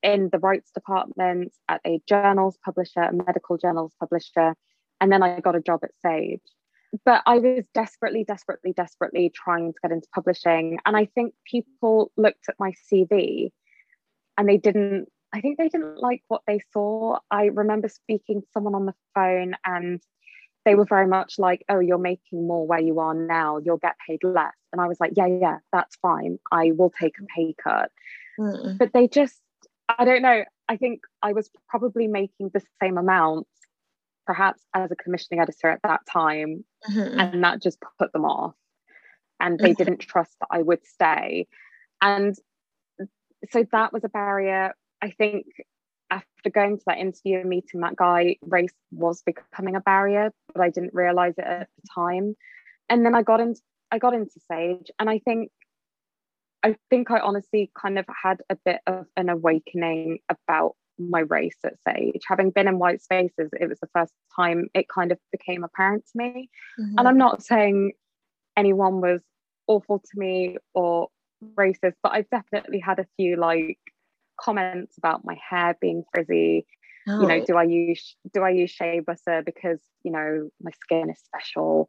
[0.03, 4.55] in the rights department at a journals publisher, a medical journals publisher,
[4.99, 6.41] and then I got a job at Sage.
[7.05, 10.77] But I was desperately, desperately, desperately trying to get into publishing.
[10.85, 13.51] And I think people looked at my CV
[14.37, 17.19] and they didn't, I think they didn't like what they saw.
[17.31, 20.01] I remember speaking to someone on the phone and
[20.65, 23.95] they were very much like, oh, you're making more where you are now, you'll get
[24.05, 24.53] paid less.
[24.71, 26.39] And I was like, yeah, yeah, that's fine.
[26.51, 27.89] I will take a pay cut.
[28.39, 28.77] Mm.
[28.77, 29.39] But they just
[29.97, 30.43] I don't know.
[30.67, 33.47] I think I was probably making the same amount,
[34.25, 37.19] perhaps as a commissioning editor at that time, mm-hmm.
[37.19, 38.55] and that just put them off.
[39.39, 39.83] And they mm-hmm.
[39.83, 41.47] didn't trust that I would stay.
[42.01, 42.35] And
[43.49, 44.73] so that was a barrier.
[45.01, 45.47] I think
[46.11, 50.61] after going to that interview and meeting that guy, race was becoming a barrier, but
[50.61, 52.35] I didn't realize it at the time.
[52.89, 55.51] And then I got into I got into Sage, and I think
[56.63, 61.57] I think I honestly kind of had a bit of an awakening about my race
[61.65, 62.21] at Sage.
[62.27, 66.05] Having been in white spaces, it was the first time it kind of became apparent
[66.05, 66.49] to me.
[66.79, 66.99] Mm-hmm.
[66.99, 67.93] And I'm not saying
[68.55, 69.21] anyone was
[69.67, 71.07] awful to me or
[71.57, 73.79] racist, but I've definitely had a few like
[74.39, 76.65] comments about my hair being frizzy.
[77.07, 77.21] Oh.
[77.21, 77.45] You know, oh.
[77.45, 81.87] do I use do I use shea butter because you know my skin is special?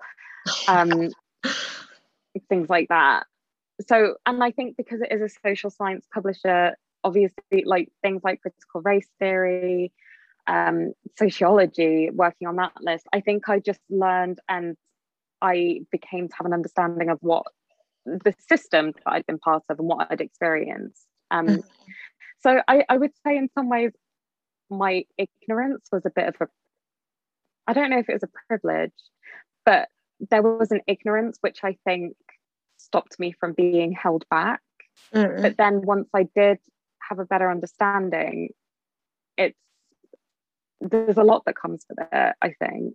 [0.66, 1.10] Um,
[2.48, 3.26] things like that
[3.86, 8.40] so and i think because it is a social science publisher obviously like things like
[8.40, 9.92] critical race theory
[10.48, 14.76] um, sociology working on that list i think i just learned and
[15.40, 17.44] i became to have an understanding of what
[18.04, 21.62] the system that i'd been part of and what i'd experienced um, mm.
[22.40, 23.92] so I, I would say in some ways
[24.68, 26.46] my ignorance was a bit of a
[27.68, 28.90] i don't know if it was a privilege
[29.64, 29.88] but
[30.30, 32.16] there was an ignorance which i think
[32.92, 34.60] stopped me from being held back.
[35.14, 35.40] Mm.
[35.40, 36.58] But then once I did
[37.08, 38.50] have a better understanding,
[39.38, 39.58] it's
[40.80, 42.94] there's a lot that comes with it, I think.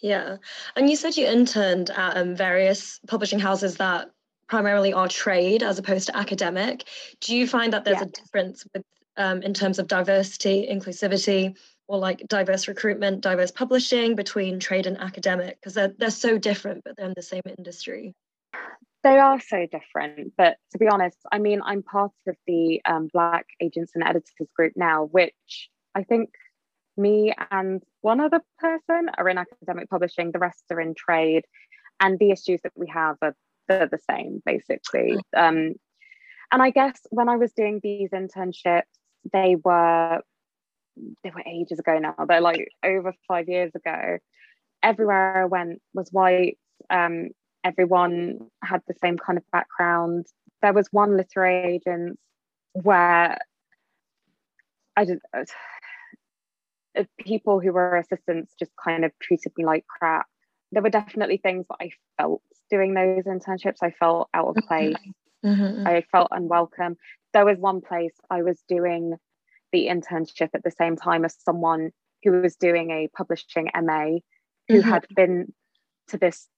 [0.00, 0.36] Yeah.
[0.76, 4.10] And you said you interned at um, various publishing houses that
[4.48, 6.84] primarily are trade as opposed to academic.
[7.20, 8.04] Do you find that there's yeah.
[8.04, 8.84] a difference with
[9.16, 11.56] um, in terms of diversity, inclusivity,
[11.88, 15.58] or like diverse recruitment, diverse publishing between trade and academic?
[15.58, 18.14] Because they're, they're so different, but they're in the same industry.
[19.02, 23.08] They are so different, but to be honest, I mean, I'm part of the um,
[23.12, 26.30] Black Agents and Editors group now, which I think
[26.96, 31.44] me and one other person are in academic publishing, the rest are in trade,
[32.00, 33.34] and the issues that we have are
[33.68, 35.16] they're the same basically.
[35.36, 35.74] Um,
[36.50, 38.82] and I guess when I was doing these internships,
[39.32, 40.20] they were
[41.24, 42.14] they were ages ago now.
[42.28, 44.18] They're like over five years ago.
[44.82, 46.58] Everywhere I went was white.
[46.90, 47.30] Um,
[47.64, 50.26] everyone had the same kind of background.
[50.60, 52.18] There was one literary agent
[52.72, 53.38] where
[54.96, 60.26] I did uh, people who were assistants just kind of treated me like crap.
[60.72, 63.78] There were definitely things that I felt doing those internships.
[63.82, 64.96] I felt out of place.
[65.44, 65.86] Mm-hmm.
[65.86, 66.96] I felt unwelcome.
[67.32, 69.16] There was one place I was doing
[69.72, 71.90] the internship at the same time as someone
[72.22, 74.18] who was doing a publishing MA
[74.68, 74.88] who mm-hmm.
[74.88, 75.52] had been
[76.08, 76.48] to this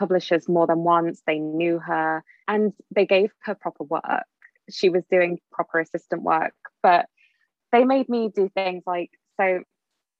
[0.00, 1.22] publishers more than once.
[1.26, 4.24] They knew her and they gave her proper work.
[4.70, 7.06] She was doing proper assistant work, but
[7.70, 9.60] they made me do things like so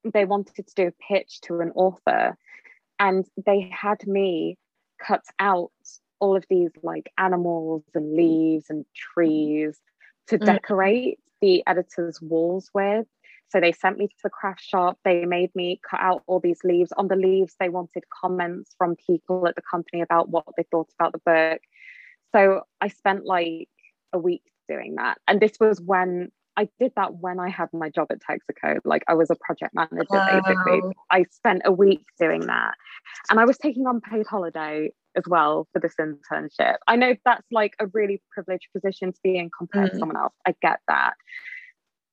[0.04, 2.36] they wanted to do a pitch to an author
[2.98, 4.56] and they had me
[5.04, 5.72] cut out
[6.20, 9.78] all of these like animals and leaves and trees
[10.28, 10.44] to mm.
[10.44, 11.22] decorate mm.
[11.40, 13.06] the editor's walls with
[13.50, 14.98] so they sent me to the craft shop.
[15.04, 16.92] They made me cut out all these leaves.
[16.96, 20.88] On the leaves, they wanted comments from people at the company about what they thought
[20.98, 21.60] about the book.
[22.32, 23.68] So I spent like
[24.12, 25.18] a week doing that.
[25.26, 28.78] And this was when I did that when I had my job at Texaco.
[28.84, 30.40] Like I was a project manager wow.
[30.44, 30.80] basically.
[31.10, 32.74] I spent a week doing that.
[33.30, 36.76] And I was taking unpaid holiday as well for this internship.
[36.86, 39.92] I know that's like a really privileged position to be in compared mm.
[39.94, 40.34] to someone else.
[40.46, 41.14] I get that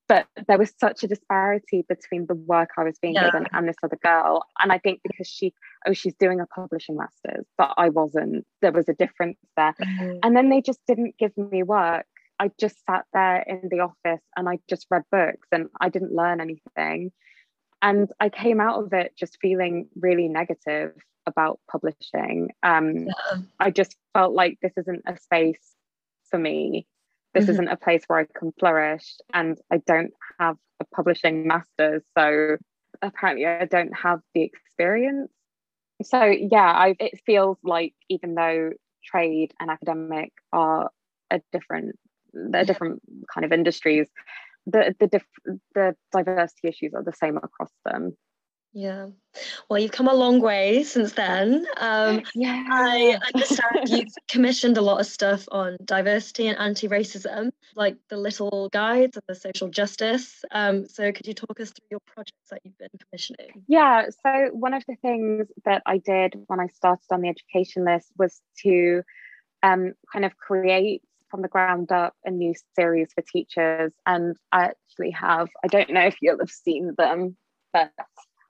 [0.08, 3.26] but there was such a disparity between the work I was being yeah.
[3.26, 4.46] given and this other girl.
[4.60, 5.54] And I think because she,
[5.86, 9.76] oh, she's doing a publishing master's, but I wasn't, there was a difference there.
[9.82, 10.20] Mm-hmm.
[10.24, 12.06] And then they just didn't give me work.
[12.40, 16.14] I just sat there in the office and I just read books and I didn't
[16.14, 17.12] learn anything.
[17.82, 20.94] And I came out of it just feeling really negative
[21.26, 22.52] about publishing.
[22.64, 23.38] Um, yeah.
[23.60, 25.76] I just felt like this isn't a space
[26.30, 26.88] for me.
[27.38, 27.52] This mm-hmm.
[27.54, 29.16] isn't a place where I can flourish.
[29.34, 32.04] And I don't have a publishing master's.
[32.18, 32.58] So
[33.02, 35.32] apparently, I don't have the experience.
[36.02, 38.72] So, yeah, I, it feels like even though
[39.04, 40.90] trade and academic are
[41.30, 41.98] a different,
[42.34, 43.02] they're different
[43.34, 44.08] kind of industries,
[44.66, 48.16] the the diff- the diversity issues are the same across them.
[48.74, 49.08] Yeah.
[49.70, 51.66] Well, you've come a long way since then.
[51.78, 52.64] Um, yeah.
[52.70, 58.18] I understand you've commissioned a lot of stuff on diversity and anti racism, like the
[58.18, 60.44] little guides and the social justice.
[60.52, 63.64] Um, so, could you talk us through your projects that you've been commissioning?
[63.68, 64.06] Yeah.
[64.24, 68.12] So, one of the things that I did when I started on the education list
[68.18, 69.02] was to
[69.64, 73.92] um, kind of create from the ground up a new series for teachers.
[74.06, 77.36] And I actually have, I don't know if you'll have seen them,
[77.74, 77.92] but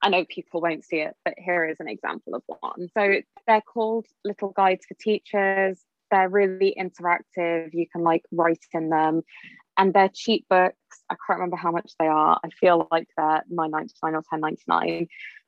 [0.02, 2.90] I know people won't see it, but here is an example of one.
[2.96, 5.80] So they're called Little Guides for Teachers.
[6.12, 7.74] They're really interactive.
[7.74, 9.24] You can like write in them.
[9.78, 10.76] And they're cheap books.
[11.10, 12.40] I can't remember how much they are.
[12.44, 15.08] I feel like they're 9.99 or 10.99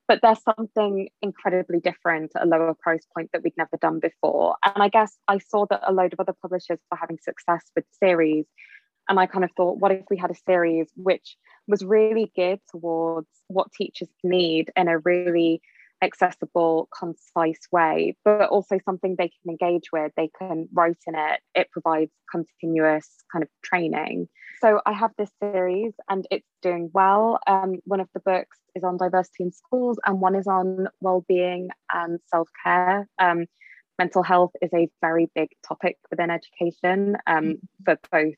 [0.09, 4.55] but there's something incredibly different at a lower price point that we'd never done before.
[4.65, 7.85] And I guess I saw that a load of other publishers were having success with
[8.03, 8.45] series.
[9.09, 11.35] And I kind of thought, what if we had a series which
[11.67, 15.61] was really geared towards what teachers need in a really
[16.01, 20.11] accessible, concise way, but also something they can engage with.
[20.15, 21.41] They can write in it.
[21.55, 24.29] It provides continuous kind of training.
[24.61, 27.39] So I have this series and it's doing well.
[27.47, 31.69] Um, one of the books is on diversity in schools and one is on well-being
[31.93, 33.07] and self-care.
[33.19, 33.45] Um,
[33.97, 37.83] mental health is a very big topic within education um, mm-hmm.
[37.85, 38.35] for both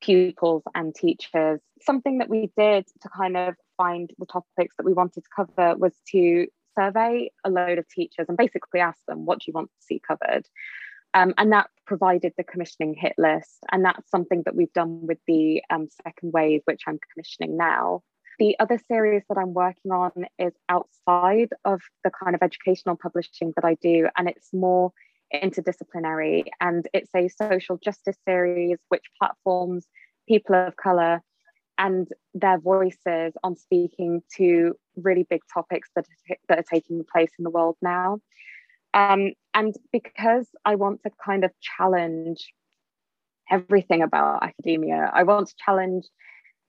[0.00, 1.60] pupils and teachers.
[1.82, 5.76] Something that we did to kind of find the topics that we wanted to cover
[5.76, 6.46] was to
[6.78, 10.00] survey a load of teachers and basically ask them, what do you want to see
[10.06, 10.46] covered?
[11.12, 13.58] Um, and that provided the commissioning hit list.
[13.72, 18.02] And that's something that we've done with the um, second wave, which I'm commissioning now.
[18.38, 23.52] The other series that I'm working on is outside of the kind of educational publishing
[23.56, 24.92] that I do, and it's more
[25.34, 26.44] interdisciplinary.
[26.60, 29.86] And it's a social justice series which platforms
[30.28, 31.22] people of colour
[31.78, 37.30] and their voices on speaking to really big topics that are, that are taking place
[37.38, 38.18] in the world now.
[38.92, 42.52] Um, and because I want to kind of challenge
[43.50, 46.04] everything about academia, I want to challenge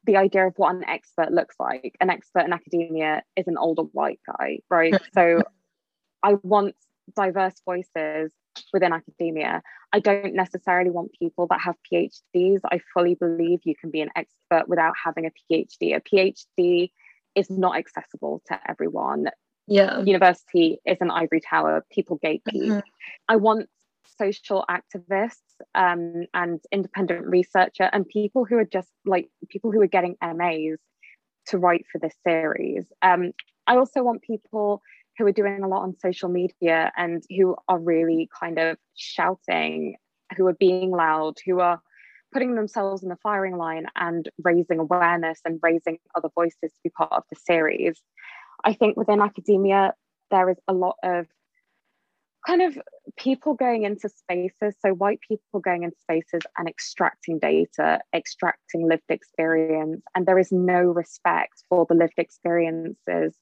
[0.05, 1.95] the idea of what an expert looks like.
[1.99, 4.95] An expert in academia is an older white guy, right?
[5.13, 5.41] so
[6.23, 6.75] I want
[7.15, 8.31] diverse voices
[8.73, 9.61] within academia.
[9.93, 12.59] I don't necessarily want people that have PhDs.
[12.65, 15.95] I fully believe you can be an expert without having a PhD.
[15.95, 16.91] A PhD
[17.35, 19.27] is not accessible to everyone.
[19.67, 20.01] Yeah.
[20.01, 22.41] University is an ivory tower, people gatekeep.
[22.53, 22.79] Mm-hmm.
[23.29, 23.69] I want
[24.17, 25.37] social activists
[25.75, 30.77] um, and independent researcher and people who are just like people who are getting MAs
[31.47, 32.85] to write for this series.
[33.01, 33.31] Um,
[33.67, 34.81] I also want people
[35.21, 39.95] who are doing a lot on social media and who are really kind of shouting,
[40.35, 41.79] who are being loud, who are
[42.33, 46.89] putting themselves in the firing line and raising awareness and raising other voices to be
[46.89, 48.01] part of the series.
[48.63, 49.93] I think within academia,
[50.31, 51.27] there is a lot of
[52.47, 52.79] kind of
[53.17, 59.03] people going into spaces, so white people going into spaces and extracting data, extracting lived
[59.09, 63.37] experience, and there is no respect for the lived experiences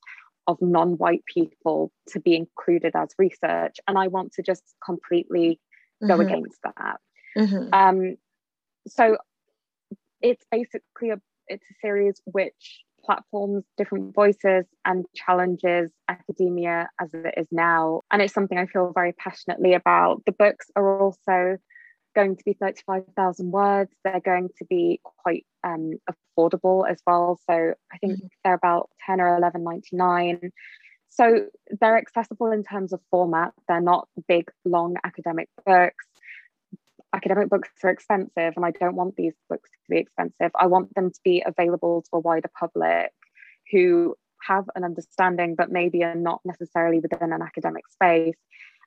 [0.49, 5.59] of non-white people to be included as research and i want to just completely
[6.01, 6.21] go mm-hmm.
[6.21, 6.97] against that
[7.37, 7.69] mm-hmm.
[7.71, 8.15] um,
[8.87, 9.15] so
[10.21, 17.33] it's basically a it's a series which platforms different voices and challenges academia as it
[17.37, 21.57] is now and it's something i feel very passionately about the books are also
[22.15, 23.91] going to be 35,000 words.
[24.03, 27.39] They're going to be quite um, affordable as well.
[27.49, 28.27] So I think mm-hmm.
[28.43, 30.51] they're about 10 or 11.99.
[31.09, 31.45] So
[31.81, 33.53] they're accessible in terms of format.
[33.67, 36.05] They're not big, long academic books.
[37.13, 40.51] Academic books are expensive, and I don't want these books to be expensive.
[40.53, 43.11] I want them to be available to a wider public
[43.71, 48.35] who have an understanding, but maybe are not necessarily within an academic space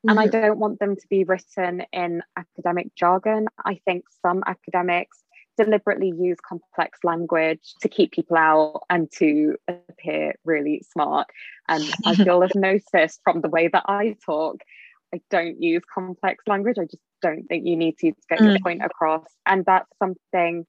[0.09, 0.41] and I mm-hmm.
[0.41, 3.47] don't want them to be written in academic jargon.
[3.65, 5.19] I think some academics
[5.57, 11.29] deliberately use complex language to keep people out and to appear really smart.
[11.69, 14.57] And as you'll have noticed from the way that I talk,
[15.15, 16.79] I don't use complex language.
[16.79, 18.51] I just don't think you need to, to get mm.
[18.51, 19.27] your point across.
[19.47, 20.67] And that's something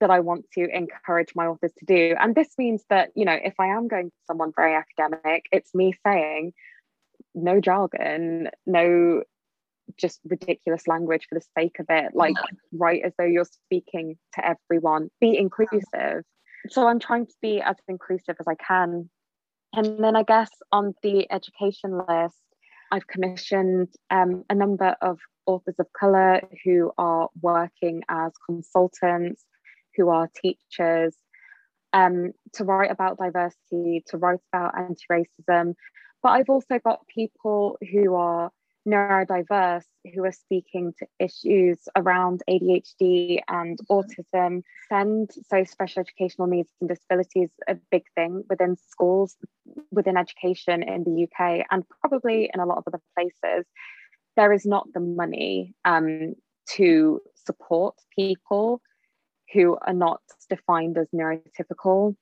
[0.00, 2.14] that I want to encourage my authors to do.
[2.18, 5.74] And this means that, you know, if I am going to someone very academic, it's
[5.74, 6.52] me saying
[7.34, 9.22] no jargon, no
[9.98, 12.36] just ridiculous language for the sake of it, like
[12.72, 16.22] write as though you're speaking to everyone, be inclusive.
[16.68, 19.10] So I'm trying to be as inclusive as I can.
[19.72, 22.36] And then I guess on the education list,
[22.92, 29.44] I've commissioned um, a number of authors of colour who are working as consultants
[29.96, 31.16] who are teachers
[31.92, 35.74] um, to write about diversity, to write about anti racism.
[36.22, 38.50] But I've also got people who are
[38.88, 44.62] neurodiverse who are speaking to issues around ADHD and autism.
[44.88, 49.36] SEND, so special educational needs and disabilities, are a big thing within schools,
[49.90, 53.66] within education in the UK, and probably in a lot of other places.
[54.36, 56.34] There is not the money um,
[56.76, 58.80] to support people
[59.52, 62.16] who are not defined as neurotypical.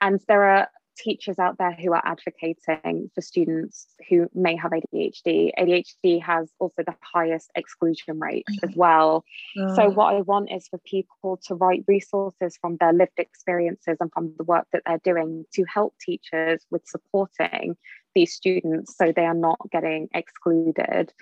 [0.00, 0.68] And there are
[0.98, 5.50] teachers out there who are advocating for students who may have ADHD.
[5.58, 9.24] ADHD has also the highest exclusion rate as well.
[9.58, 9.74] Oh.
[9.74, 14.12] So, what I want is for people to write resources from their lived experiences and
[14.12, 17.76] from the work that they're doing to help teachers with supporting
[18.14, 21.12] these students so they are not getting excluded.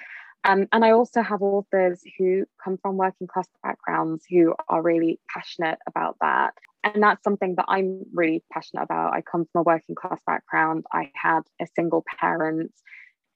[0.45, 5.19] Um, and I also have authors who come from working class backgrounds who are really
[5.29, 6.55] passionate about that.
[6.95, 9.13] And that's something that I'm really passionate about.
[9.13, 10.85] I come from a working class background.
[10.93, 12.73] I had a single parent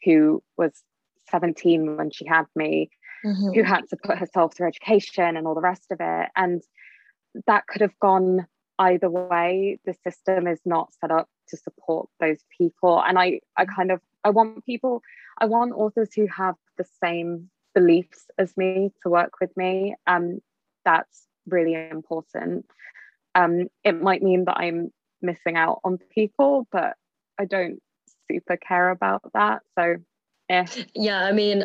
[0.05, 0.73] who was
[1.31, 2.91] 17 when she had me,
[3.25, 3.53] mm-hmm.
[3.53, 6.29] who had to put herself through education and all the rest of it.
[6.37, 6.63] And
[7.47, 8.47] that could have gone
[8.79, 9.79] either way.
[9.85, 13.03] The system is not set up to support those people.
[13.03, 15.03] And I, I kind of I want people,
[15.39, 19.95] I want authors who have the same beliefs as me to work with me.
[20.07, 20.41] Um,
[20.85, 22.67] that's really important.
[23.35, 26.95] Um, it might mean that I'm missing out on people, but
[27.39, 27.81] I don't
[28.31, 29.61] super care about that.
[29.79, 29.97] So,
[30.49, 30.67] yeah.
[30.95, 31.65] Yeah, I mean,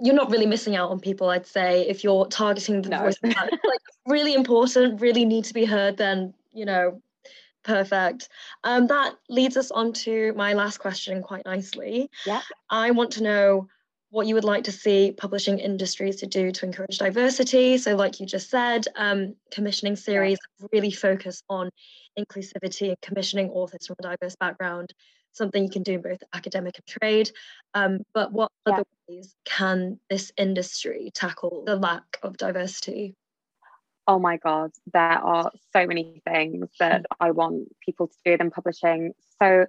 [0.00, 2.98] you're not really missing out on people, I'd say, if you're targeting the no.
[3.00, 3.50] voice like
[4.06, 7.00] really important, really need to be heard, then you know,
[7.64, 8.28] perfect.
[8.64, 12.10] Um, that leads us on to my last question quite nicely.
[12.26, 12.42] Yeah.
[12.70, 13.68] I want to know
[14.12, 17.78] what you would like to see publishing industries to do to encourage diversity.
[17.78, 20.38] So, like you just said, um, commissioning series
[20.70, 21.70] really focus on
[22.18, 24.92] inclusivity and commissioning authors from a diverse background,
[25.32, 27.30] something you can do in both academic and trade.
[27.72, 28.74] Um, but what yeah.
[28.74, 33.14] other ways can this industry tackle the lack of diversity?
[34.06, 38.50] Oh my God, there are so many things that I want people to do in
[38.50, 39.14] publishing.
[39.40, 39.64] So,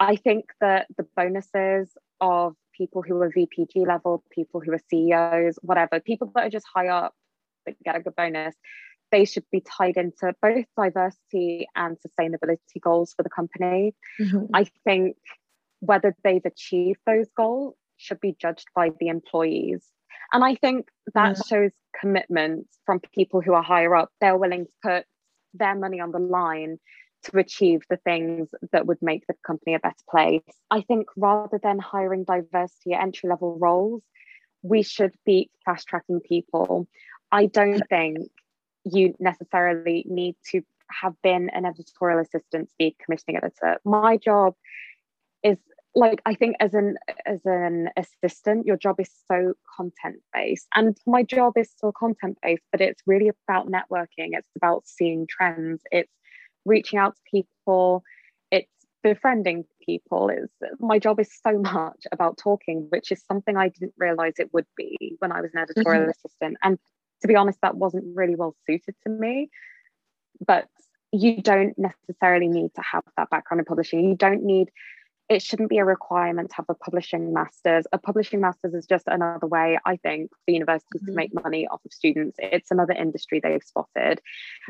[0.00, 5.58] I think that the bonuses of people who are VPG level, people who are CEOs,
[5.62, 7.14] whatever, people that are just high up
[7.66, 8.54] that get a good bonus,
[9.10, 13.94] they should be tied into both diversity and sustainability goals for the company.
[14.20, 14.46] Mm-hmm.
[14.54, 15.16] I think
[15.80, 19.84] whether they've achieved those goals should be judged by the employees.
[20.32, 21.42] And I think that yeah.
[21.48, 21.70] shows
[22.00, 24.10] commitment from people who are higher up.
[24.20, 25.04] They're willing to put
[25.52, 26.78] their money on the line
[27.24, 30.42] to achieve the things that would make the company a better place.
[30.70, 34.02] I think rather than hiring diversity at entry level roles,
[34.62, 36.88] we should be fast tracking people.
[37.30, 38.18] I don't think
[38.84, 43.78] you necessarily need to have been an editorial assistant to be a commissioning editor.
[43.84, 44.54] My job
[45.42, 45.58] is
[45.94, 50.96] like I think as an as an assistant, your job is so content based, and
[51.06, 54.30] my job is still content based, but it's really about networking.
[54.32, 55.82] It's about seeing trends.
[55.92, 56.10] It's
[56.64, 58.02] reaching out to people.
[58.50, 58.70] It's
[59.02, 60.28] befriending people.
[60.28, 60.48] Is
[60.80, 64.66] my job is so much about talking, which is something I didn't realize it would
[64.76, 66.10] be when I was an editorial mm-hmm.
[66.10, 66.56] assistant.
[66.62, 66.78] And
[67.22, 69.50] to be honest, that wasn't really well suited to me.
[70.44, 70.68] But
[71.12, 74.08] you don't necessarily need to have that background in publishing.
[74.08, 74.70] You don't need
[75.28, 77.86] it shouldn't be a requirement to have a publishing master's.
[77.92, 81.12] A publishing master's is just another way, I think, for universities mm-hmm.
[81.12, 82.36] to make money off of students.
[82.38, 84.20] It's another industry they've spotted.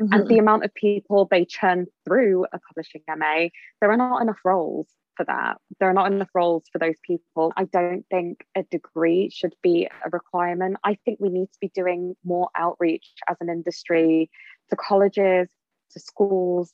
[0.01, 0.13] Mm-hmm.
[0.13, 3.49] And the amount of people they churn through a publishing MA,
[3.81, 4.87] there are not enough roles
[5.17, 5.57] for that.
[5.79, 7.51] There are not enough roles for those people.
[7.57, 10.77] I don't think a degree should be a requirement.
[10.83, 14.29] I think we need to be doing more outreach as an industry
[14.69, 15.49] to colleges,
[15.91, 16.73] to schools,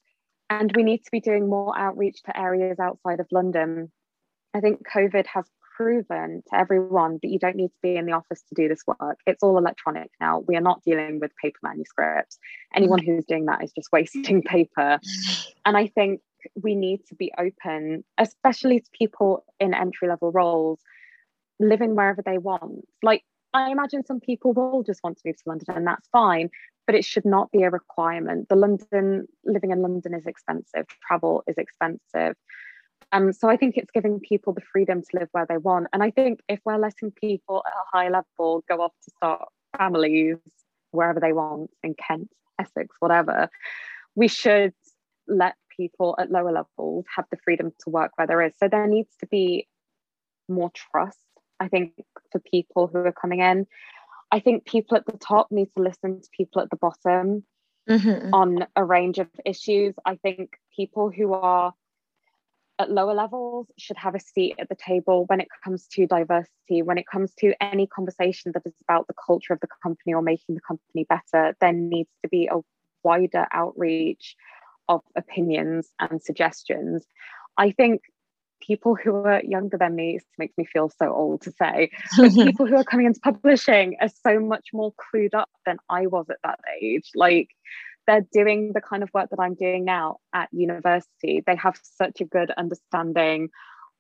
[0.52, 3.90] and we need to be doing more outreach to areas outside of London.
[4.54, 5.46] I think COVID has
[5.78, 8.84] proven to everyone that you don't need to be in the office to do this
[8.86, 9.18] work.
[9.26, 10.44] It's all electronic now.
[10.46, 12.38] We are not dealing with paper manuscripts.
[12.76, 15.00] Anyone who's doing that is just wasting paper.
[15.66, 16.20] And I think
[16.62, 20.82] we need to be open, especially to people in entry level roles.
[21.62, 22.86] living wherever they want.
[23.02, 23.24] Like,
[23.54, 26.50] I imagine some people will just want to move to London, and that's fine,
[26.88, 28.50] but it should not be a requirement.
[28.50, 32.36] The London, living in London is expensive, travel is expensive.
[33.12, 35.88] Um, so I think it's giving people the freedom to live where they want.
[35.92, 39.42] And I think if we're letting people at a high level go off to start
[39.78, 40.38] families
[40.92, 43.50] wherever they want in Kent, Essex, whatever,
[44.16, 44.74] we should
[45.28, 48.54] let people at lower levels have the freedom to work where there is.
[48.58, 49.68] So there needs to be
[50.48, 51.18] more trust,
[51.60, 51.94] I think,
[52.32, 53.68] for people who are coming in.
[54.32, 57.44] I think people at the top need to listen to people at the bottom
[57.90, 58.34] mm-hmm.
[58.34, 59.94] on a range of issues.
[60.06, 61.74] I think people who are
[62.80, 66.82] at lower levels should have a seat at the table when it comes to diversity,
[66.82, 70.22] when it comes to any conversation that is about the culture of the company or
[70.22, 72.60] making the company better, there needs to be a
[73.04, 74.36] wider outreach
[74.88, 77.06] of opinions and suggestions.
[77.58, 78.02] I think
[78.62, 82.66] people who are younger than me, makes me feel so old to say, but people
[82.66, 86.38] who are coming into publishing are so much more clued up than I was at
[86.44, 87.12] that age.
[87.16, 87.50] Like
[88.08, 91.44] they're doing the kind of work that I'm doing now at university.
[91.46, 93.50] They have such a good understanding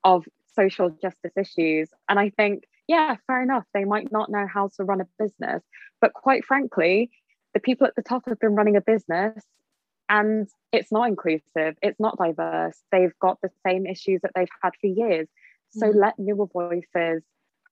[0.03, 1.89] of social justice issues.
[2.09, 5.64] And I think, yeah, fair enough, they might not know how to run a business.
[5.99, 7.12] But quite frankly,
[7.53, 9.43] the people at the top have been running a business
[10.12, 12.78] and it's not inclusive, it's not diverse.
[12.91, 15.28] They've got the same issues that they've had for years.
[15.70, 17.24] So mm let newer voices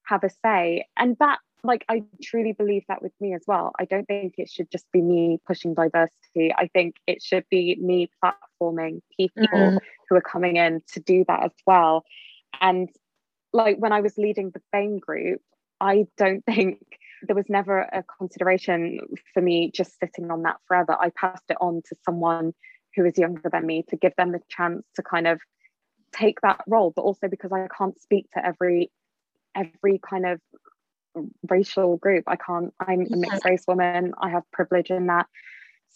[0.06, 0.86] have a say.
[0.96, 3.74] And that like I truly believe that with me as well.
[3.78, 6.54] I don't think it should just be me pushing diversity.
[6.58, 9.78] I think it should be me platforming people mm.
[10.08, 12.06] who are coming in to do that as well.
[12.62, 12.88] And
[13.52, 15.42] like when I was leading the BAME group,
[15.82, 16.80] I don't think
[17.22, 19.00] there was never a consideration
[19.34, 20.96] for me just sitting on that forever.
[21.00, 22.54] I passed it on to someone
[22.96, 25.40] who is younger than me to give them the chance to kind of
[26.12, 28.92] take that role, but also because I can't speak to every
[29.56, 30.40] every kind of
[31.50, 32.24] racial group.
[32.28, 35.28] I can't, I'm a mixed race woman, I have privilege in that.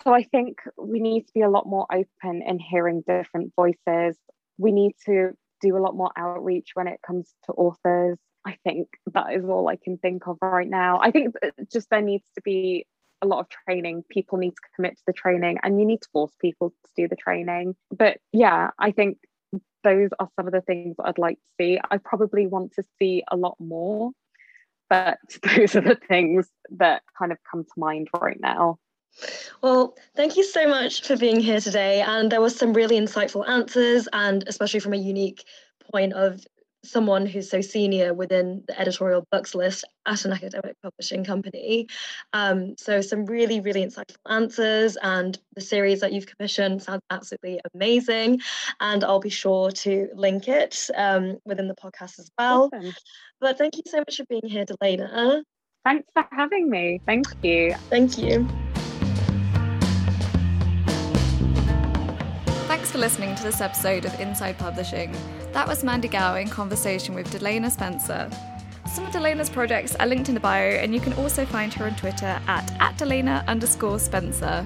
[0.03, 4.17] So I think we need to be a lot more open in hearing different voices.
[4.57, 8.17] We need to do a lot more outreach when it comes to authors.
[8.45, 10.99] I think that is all I can think of right now.
[11.01, 11.35] I think
[11.71, 12.85] just there needs to be
[13.21, 14.03] a lot of training.
[14.09, 17.07] People need to commit to the training and you need to force people to do
[17.07, 17.75] the training.
[17.89, 19.17] But yeah, I think
[19.83, 21.79] those are some of the things I'd like to see.
[21.89, 24.11] I probably want to see a lot more
[24.93, 25.19] but
[25.55, 28.77] those are the things that kind of come to mind right now.
[29.61, 32.01] Well, thank you so much for being here today.
[32.01, 35.45] And there was some really insightful answers, and especially from a unique
[35.91, 36.45] point of
[36.83, 41.87] someone who's so senior within the editorial books list at an academic publishing company.
[42.33, 47.59] Um, so some really, really insightful answers and the series that you've commissioned sounds absolutely
[47.73, 48.41] amazing.
[48.79, 52.69] And I'll be sure to link it um, within the podcast as well.
[52.73, 52.93] Awesome.
[53.39, 55.43] But thank you so much for being here, Delana.
[55.85, 57.01] Thanks for having me.
[57.05, 57.75] Thank you.
[57.89, 58.62] Thank you.
[62.93, 65.11] For listening to this episode of Inside Publishing.
[65.51, 68.29] That was Mandy Gow in conversation with Delana Spencer.
[68.85, 71.85] Some of Delana's projects are linked in the bio, and you can also find her
[71.85, 74.63] on Twitter at, at Delena underscore Spencer.